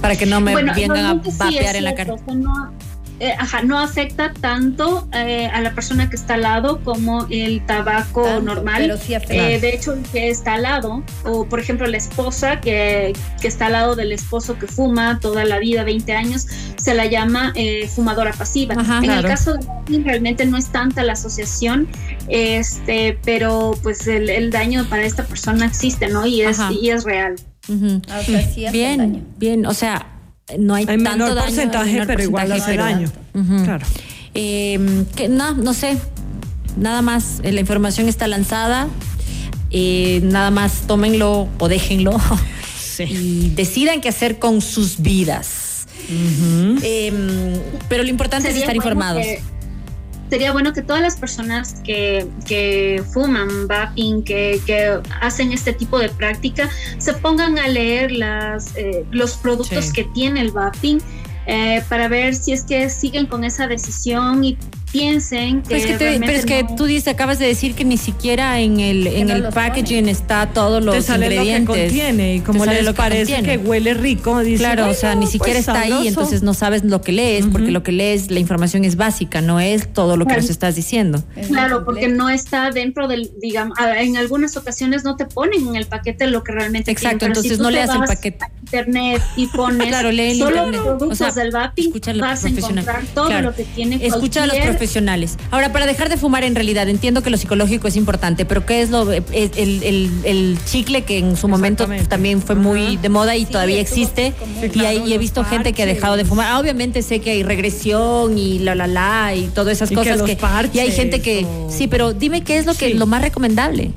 Para 0.00 0.16
que 0.16 0.26
no 0.26 0.40
me 0.40 0.52
bueno, 0.52 0.72
vengan 0.74 1.04
a 1.04 1.14
vapear 1.14 1.72
sí 1.72 1.76
en 1.76 1.84
la 1.84 1.94
cara. 1.94 2.14
No, 2.34 2.72
eh, 3.20 3.34
ajá, 3.38 3.62
no 3.62 3.78
afecta 3.78 4.32
tanto 4.32 5.08
eh, 5.12 5.46
a 5.52 5.60
la 5.60 5.74
persona 5.74 6.08
que 6.08 6.16
está 6.16 6.34
al 6.34 6.42
lado 6.42 6.80
como 6.84 7.26
el 7.30 7.64
tabaco 7.66 8.22
tanto, 8.22 8.42
normal. 8.42 8.82
Pero 8.82 8.96
sí 8.96 9.14
afecta. 9.14 9.50
Eh, 9.50 9.60
de 9.60 9.74
hecho, 9.74 9.94
el 9.94 10.02
que 10.02 10.28
está 10.28 10.54
al 10.54 10.62
lado, 10.62 11.02
o 11.24 11.46
por 11.46 11.58
ejemplo 11.58 11.86
la 11.86 11.96
esposa 11.96 12.60
que, 12.60 13.12
que, 13.40 13.48
está 13.48 13.66
al 13.66 13.72
lado 13.72 13.96
del 13.96 14.12
esposo 14.12 14.58
que 14.58 14.66
fuma 14.66 15.18
toda 15.20 15.44
la 15.44 15.58
vida, 15.58 15.82
20 15.84 16.12
años, 16.12 16.46
se 16.76 16.94
la 16.94 17.06
llama 17.06 17.52
eh, 17.56 17.88
fumadora 17.88 18.32
pasiva. 18.32 18.74
Ajá, 18.78 18.98
en 18.98 19.04
claro. 19.04 19.20
el 19.20 19.26
caso 19.26 19.54
de 19.54 19.66
Martín, 19.66 20.04
realmente 20.04 20.46
no 20.46 20.56
es 20.56 20.68
tanta 20.68 21.02
la 21.02 21.14
asociación, 21.14 21.88
este, 22.28 23.18
pero 23.24 23.72
pues 23.82 24.06
el, 24.06 24.30
el 24.30 24.50
daño 24.50 24.86
para 24.88 25.04
esta 25.04 25.24
persona 25.24 25.66
existe, 25.66 26.08
¿no? 26.08 26.24
Y 26.26 26.42
es, 26.42 26.60
Ajá. 26.60 26.72
y 26.72 26.90
es 26.90 27.04
real. 27.04 27.34
Uh 27.68 27.72
-huh. 27.72 28.02
o 28.06 28.24
sea, 28.24 28.42
sí 28.48 28.66
hace 28.66 28.70
bien, 28.78 28.98
daño. 28.98 29.24
bien, 29.36 29.66
o 29.66 29.74
sea, 29.74 30.17
no 30.58 30.74
hay, 30.74 30.82
Hay 30.88 30.96
tanto 30.96 31.10
menor 31.10 31.34
daño, 31.34 31.40
porcentaje, 31.46 31.92
menor 31.92 32.06
pero 32.06 32.22
igual 32.22 32.48
porcentaje, 32.48 32.80
hace 32.80 33.10
pero- 33.34 33.44
daño. 33.44 33.64
Claro. 33.64 33.86
Eh, 34.34 35.04
que 35.16 35.28
no, 35.28 35.52
no 35.54 35.74
sé, 35.74 35.98
nada 36.76 37.02
más, 37.02 37.40
eh, 37.42 37.52
la 37.52 37.60
información 37.60 38.08
está 38.08 38.26
lanzada, 38.28 38.88
eh, 39.70 40.20
nada 40.22 40.50
más 40.50 40.82
tómenlo 40.86 41.48
o 41.58 41.68
déjenlo 41.68 42.16
Sí. 42.80 43.04
y 43.04 43.52
decidan 43.54 44.00
qué 44.00 44.08
hacer 44.08 44.38
con 44.38 44.60
sus 44.60 45.00
vidas. 45.02 45.86
Eh, 46.10 47.12
pero 47.88 48.02
lo 48.02 48.08
importante 48.08 48.48
es 48.48 48.54
estar 48.56 48.68
bueno 48.74 48.82
informados. 48.82 49.22
que- 49.22 49.42
sería 50.30 50.52
bueno 50.52 50.72
que 50.72 50.82
todas 50.82 51.02
las 51.02 51.16
personas 51.16 51.80
que, 51.84 52.26
que 52.46 53.02
fuman 53.12 53.66
vaping, 53.66 54.22
que, 54.24 54.60
que 54.66 55.00
hacen 55.20 55.52
este 55.52 55.72
tipo 55.72 55.98
de 55.98 56.08
práctica, 56.08 56.68
se 56.98 57.12
pongan 57.14 57.58
a 57.58 57.68
leer 57.68 58.12
las, 58.12 58.76
eh, 58.76 59.04
los 59.10 59.36
productos 59.36 59.86
Sí. 59.86 59.92
que 59.92 60.04
tiene 60.04 60.40
el 60.40 60.50
vaping 60.50 60.98
eh, 61.46 61.82
para 61.88 62.08
ver 62.08 62.34
si 62.34 62.52
es 62.52 62.62
que 62.64 62.90
siguen 62.90 63.26
con 63.26 63.42
esa 63.42 63.66
decisión 63.66 64.44
y 64.44 64.58
piensen 64.92 65.62
que. 65.62 65.68
Pero 65.68 65.80
es 65.80 65.86
que, 65.86 65.92
te- 65.94 66.20
pero 66.20 66.32
es 66.32 66.46
que 66.46 66.62
no- 66.64 66.74
tú 66.76 66.84
dices, 66.84 67.08
acabas 67.08 67.38
de 67.38 67.46
decir 67.46 67.74
que 67.74 67.84
ni 67.84 67.96
siquiera 67.96 68.60
en 68.60 68.80
el, 68.80 69.06
en 69.06 69.28
no 69.28 69.34
el 69.34 69.42
packaging 69.48 70.08
está 70.08 70.46
todos 70.52 70.82
los 70.82 70.94
te 70.94 71.02
sale 71.02 71.26
lo 71.26 71.28
que 71.30 71.34
ingredientes. 71.36 71.82
contiene 71.84 72.34
y 72.36 72.40
como 72.40 72.64
les 72.66 72.84
lo 72.84 72.92
que 72.92 72.96
parece 72.96 73.34
contiene. 73.34 73.48
que 73.62 73.68
huele 73.68 73.94
rico, 73.94 74.40
dice, 74.40 74.58
Claro, 74.58 74.88
o 74.88 74.94
sea, 74.94 75.10
"Bueno, 75.10 75.20
ni 75.22 75.26
siquiera 75.26 75.54
pues, 75.58 75.68
está 75.68 75.80
ahí, 75.80 75.88
sabroso". 75.90 76.08
entonces 76.08 76.42
no 76.42 76.54
sabes 76.54 76.84
lo 76.84 77.00
que 77.02 77.12
lees, 77.12 77.46
porque 77.46 77.64
Ujú. 77.66 77.72
lo 77.72 77.82
que 77.82 77.92
lees, 77.92 78.30
la 78.30 78.40
información 78.40 78.84
es 78.84 78.96
básica, 78.96 79.40
no 79.40 79.60
es 79.60 79.92
todo 79.92 80.16
lo 80.16 80.24
que 80.24 80.28
Claro. 80.30 80.42
nos 80.42 80.50
estás 80.50 80.74
diciendo. 80.76 81.22
Claro, 81.48 81.84
porque 81.84 82.08
no 82.08 82.28
está 82.28 82.70
dentro 82.70 83.08
del, 83.08 83.30
digamos, 83.40 83.76
en 83.98 84.16
algunas 84.16 84.56
ocasiones 84.56 85.04
no 85.04 85.16
te 85.16 85.26
ponen 85.26 85.66
en 85.68 85.76
el 85.76 85.86
paquete 85.86 86.26
lo 86.26 86.42
que 86.44 86.52
realmente 86.52 86.90
Exacto, 86.90 87.18
tienen, 87.18 87.30
entonces 87.32 87.52
si 87.52 87.56
tú 87.58 87.62
no 87.62 87.70
leas 87.70 87.90
el 87.90 88.00
paquete. 88.04 88.44
a 88.44 88.50
internet 88.62 89.22
y 89.36 89.46
pones 89.56 89.88
Claro, 89.88 90.10
lee 90.12 90.30
en 90.32 90.38
solo 90.38 90.56
internet. 90.56 90.80
productos 90.82 91.08
O 91.12 91.14
sea, 91.14 91.30
del 91.42 91.50
vaping, 91.52 91.86
escucha 91.86 92.10
a 92.10 92.14
los 92.14 92.20
vas 92.22 92.38
a 92.38 92.42
profesionales. 92.42 92.88
encontrar 92.88 93.14
todo 93.14 93.26
Claro. 93.26 93.50
lo 93.50 93.54
que 93.56 93.64
tiene 93.64 93.94
Escucha 94.06 94.42
a 94.42 94.46
los 94.46 94.54
cualquier- 94.56 94.77
profesionales. 94.78 95.36
Ahora, 95.50 95.72
para 95.72 95.86
dejar 95.86 96.08
de 96.08 96.16
fumar, 96.16 96.44
en 96.44 96.54
realidad, 96.54 96.88
entiendo 96.88 97.22
que 97.22 97.30
lo 97.30 97.36
psicológico 97.36 97.88
es 97.88 97.96
importante, 97.96 98.44
pero 98.44 98.64
¿qué 98.64 98.80
es 98.80 98.90
lo 98.90 99.10
el, 99.12 99.24
el- 99.32 99.82
el- 99.82 100.10
el 100.24 100.58
chicle 100.64 101.02
que 101.02 101.18
en 101.18 101.36
su 101.36 101.48
momento 101.48 101.88
también 102.08 102.40
fue 102.40 102.54
muy 102.54 102.96
de 102.98 103.08
moda 103.08 103.34
y 103.36 103.44
Sí, 103.44 103.52
todavía 103.52 103.80
existe? 103.80 104.32
Sí, 104.60 104.66
y, 104.66 104.68
claro, 104.70 104.88
ahí 105.04 105.12
he 105.12 105.18
visto 105.18 105.44
gente 105.44 105.72
que 105.72 105.82
ha 105.82 105.86
dejado 105.86 106.16
de 106.16 106.24
fumar. 106.24 106.46
Ah, 106.52 106.60
obviamente 106.60 107.02
sé 107.02 107.20
que 107.20 107.30
hay 107.32 107.42
regresión 107.42 108.38
y 108.38 108.60
la 108.60 108.74
la 108.74 108.86
la 108.86 109.34
y 109.34 109.48
todas 109.48 109.72
esas 109.72 109.90
Y 109.90 109.94
que 109.94 110.00
cosas 110.00 110.18
los 110.18 110.30
y 110.74 110.78
hay 110.78 110.92
gente 110.92 111.20
que 111.20 111.44
o- 111.44 111.68
sí, 111.70 111.88
pero 111.88 112.12
dime 112.12 112.42
qué 112.42 112.58
es 112.58 112.66
lo 112.66 112.74
que 112.74 112.88
Sí. 112.88 112.94
lo 112.94 113.06
más 113.06 113.20
recomendable. 113.22 113.90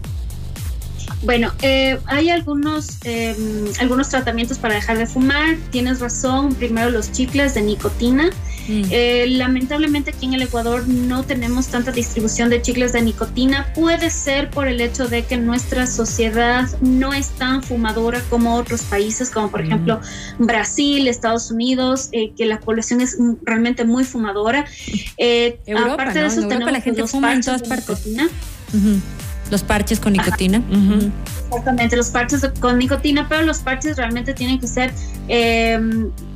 Bueno, 1.24 1.52
eh, 1.62 2.00
hay 2.08 2.32
algunos, 2.32 2.98
eh, 3.04 3.36
algunos 3.80 4.10
tratamientos 4.10 4.58
para 4.58 4.74
dejar 4.74 4.98
de 4.98 5.06
fumar. 5.06 5.56
Tienes 5.70 6.00
razón. 6.00 6.56
Primero 6.56 6.90
los 6.90 7.12
chicles 7.12 7.54
de 7.54 7.62
nicotina. 7.62 8.32
Eh, 8.68 9.26
lamentablemente 9.30 10.12
aquí 10.12 10.26
en 10.26 10.34
el 10.34 10.44
Ecuador 10.44 10.88
no 10.88 11.24
tenemos 11.24 11.68
tanta 11.68 11.92
distribución 11.92 12.50
de 12.50 12.62
chicles 12.62 12.94
de 12.94 13.02
nicotina. 13.02 13.72
Puede 13.74 14.10
ser 14.10 14.50
por 14.50 14.68
el 14.68 14.80
hecho 14.82 15.08
de 15.08 15.24
que 15.26 15.38
nuestra 15.38 15.88
sociedad 15.88 16.70
no 16.82 17.14
es 17.14 17.30
tan 17.30 17.64
fumadora 17.64 18.22
como 18.30 18.56
otros 18.56 18.82
países, 18.84 19.30
como 19.30 19.50
por 19.50 19.62
Mm. 19.62 19.66
ejemplo 19.66 20.02
Brasil, 20.40 21.08
Estados 21.08 21.52
Unidos, 21.52 22.10
eh, 22.12 22.32
que 22.38 22.46
la 22.46 22.60
población 22.60 23.02
es 23.02 23.20
mm, 23.20 23.34
realmente 23.44 23.84
muy 23.86 24.04
fumadora. 24.04 24.66
Eh, 25.18 25.60
Europa, 25.66 25.94
aparte 25.94 26.20
¿no? 26.20 26.22
de 26.22 26.28
eso, 26.28 26.48
tenemos 26.48 26.72
la 26.72 26.82
gente 26.82 27.02
los 27.02 27.12
fuma 27.12 27.34
en 27.34 27.42
todas 27.42 27.64
partes. 27.64 27.88
nicotina. 28.06 28.30
Los 29.50 29.64
parches 29.64 30.00
con 30.00 30.14
nicotina. 30.14 30.62
Exactamente, 31.50 31.98
los 31.98 32.10
parches 32.10 32.42
con 32.60 32.78
nicotina, 32.78 33.28
pero 33.28 33.42
los 33.42 33.60
parches 33.60 33.98
realmente 33.98 34.34
tienen 34.34 34.60
que 34.60 34.68
ser 34.68 34.94
eh, 35.28 35.78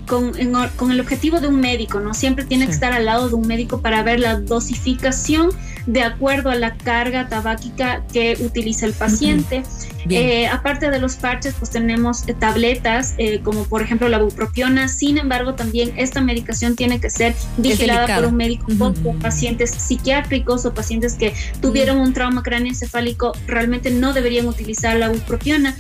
con, 0.06 0.38
en 0.40 0.54
con 0.76 0.92
el 0.92 1.00
objetivo 1.00 1.40
de 1.40 1.48
un 1.48 1.60
médico, 1.60 2.00
¿no? 2.00 2.14
Siempre 2.14 2.46
tiene 2.46 2.66
que 2.66 2.72
estar 2.72 2.94
al 2.94 3.06
lado 3.06 3.30
de 3.30 3.36
un 3.36 3.48
médico 3.48 3.82
para 3.82 4.04
ver 4.04 4.20
la 4.20 4.40
dosificación 4.40 5.50
de 5.86 6.02
acuerdo 6.02 6.50
a 6.50 6.56
la 6.56 6.76
carga 6.76 7.30
tabáquica 7.30 8.04
que 8.12 8.38
utiliza 8.40 8.86
el 8.86 8.94
paciente. 8.94 9.64
Eh, 10.10 10.48
aparte 10.48 10.90
de 10.90 11.00
los 11.00 11.16
parches, 11.16 11.56
pues 11.58 11.72
tenemos 11.72 12.28
eh, 12.28 12.34
tabletas, 12.34 13.16
eh, 13.18 13.42
como 13.42 13.64
por 13.64 13.82
ejemplo 13.82 14.08
la 14.10 14.20
bupropiona. 14.20 14.88
Sin 14.88 15.18
embargo, 15.18 15.56
también 15.56 15.94
esta 15.98 16.22
medicación 16.22 16.76
tiene 16.76 17.00
que 17.00 17.10
ser 17.10 17.36
vigilada 17.58 18.16
por 18.16 18.26
un 18.26 18.36
médico 18.36 18.66
Ujú. 18.72 18.94
por 18.94 19.20
pacientes 19.20 19.72
psiquiátricos 19.72 20.66
o 20.66 20.74
pacientes 20.74 21.14
que 21.16 21.34
tuvieron 21.62 21.98
un 21.98 22.14
trauma 22.14 22.44
cráneoencefálico. 22.44 23.34
Realmente 23.48 23.92
no 23.92 24.14
deberían 24.14 24.48
utilizar 24.48 24.98
la 24.98 25.10
bupropiona. 25.10 25.76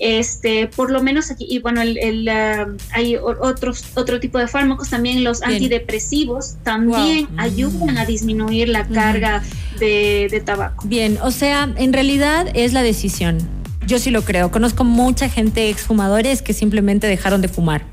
Este, 0.00 0.66
por 0.66 0.90
lo 0.90 1.02
menos 1.02 1.30
aquí, 1.30 1.46
y 1.48 1.58
bueno, 1.58 1.82
el, 1.82 1.98
el, 1.98 2.28
ah, 2.28 2.66
hay 2.92 3.16
otros, 3.16 3.84
otro 3.94 4.18
tipo 4.18 4.38
de 4.38 4.48
fármacos, 4.48 4.88
también 4.90 5.22
los 5.22 5.40
Bien. 5.40 5.52
antidepresivos 5.52 6.54
también 6.64 7.26
Wow. 7.26 7.38
ayudan 7.38 7.98
a 7.98 8.06
disminuir 8.06 8.68
la 8.70 8.80
Ujú. 8.82 8.94
carga 8.94 9.42
de, 9.78 10.28
de 10.30 10.40
tabaco. 10.40 10.84
Bien, 10.88 11.18
o 11.22 11.30
sea, 11.30 11.68
en 11.76 11.92
realidad 11.92 12.48
es 12.54 12.72
la 12.72 12.82
decisión. 12.82 13.38
Yo 13.86 13.98
sí 13.98 14.10
lo 14.10 14.22
creo. 14.22 14.50
Conozco 14.50 14.84
mucha 14.84 15.28
gente 15.28 15.68
exfumadores 15.68 16.42
que 16.42 16.52
simplemente 16.54 17.06
dejaron 17.06 17.42
de 17.42 17.48
fumar. 17.48 17.84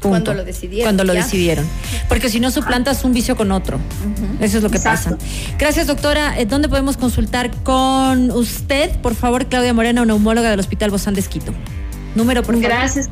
Punto. 0.00 0.10
Cuando 0.26 0.34
lo 0.34 0.44
decidieron, 0.44 0.84
Cuando 0.84 1.04
lo 1.04 1.14
ya. 1.14 1.22
decidieron. 1.24 1.66
Porque 2.08 2.28
si 2.28 2.38
no 2.38 2.50
suplantas 2.50 3.02
un 3.04 3.14
vicio 3.14 3.34
con 3.34 3.50
otro. 3.50 3.78
Eso 4.40 4.58
es 4.58 4.62
lo 4.62 4.68
que 4.70 4.76
Exacto. 4.76 5.16
pasa. 5.16 5.56
Gracias, 5.58 5.86
doctora. 5.86 6.38
Eh, 6.38 6.44
¿Dónde 6.44 6.68
podemos 6.68 6.96
consultar 6.98 7.50
con 7.62 8.30
usted? 8.30 8.90
Por 9.00 9.14
favor, 9.14 9.46
Claudia 9.46 9.72
Moreno, 9.72 10.04
neumóloga 10.04 10.50
del 10.50 10.60
Hospital 10.60 10.90
Bozán 10.90 11.14
de 11.14 11.20
Esquito. 11.20 11.52
Número, 12.14 12.42
por 12.42 12.54
favor. 12.56 12.68
Gracias. 12.68 13.08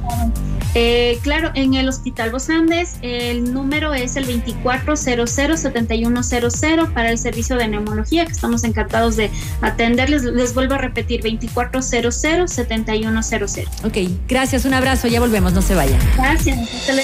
Eh, 0.75 1.19
claro, 1.23 1.53
en 1.55 1.75
el 1.75 1.89
Hospital 1.89 2.33
Los 2.33 2.51
Andes 2.51 2.97
el 3.03 3.53
número 3.53 3.95
es 3.95 4.17
el 4.17 4.27
2400-7100 4.27 6.93
para 6.93 7.11
el 7.11 7.19
servicio 7.19 7.57
de 7.57 7.69
neumología, 7.69 8.27
que 8.27 8.33
estamos 8.33 8.65
encantados 8.65 9.15
de 9.17 9.31
atenderles. 9.61 10.25
Les 10.25 10.55
vuelvo 10.55 10.75
a 10.75 10.79
repetir, 10.79 11.23
2400-7100. 11.23 13.69
Ok, 13.85 13.99
gracias. 14.29 14.65
Un 14.65 14.75
abrazo. 14.75 15.07
Ya 15.09 15.21
volvemos. 15.21 15.53
No 15.53 15.63
se 15.63 15.75
vaya. 15.75 15.99
Gracias. 16.17 16.59
Hasta 16.59 16.93
luego. 16.93 17.03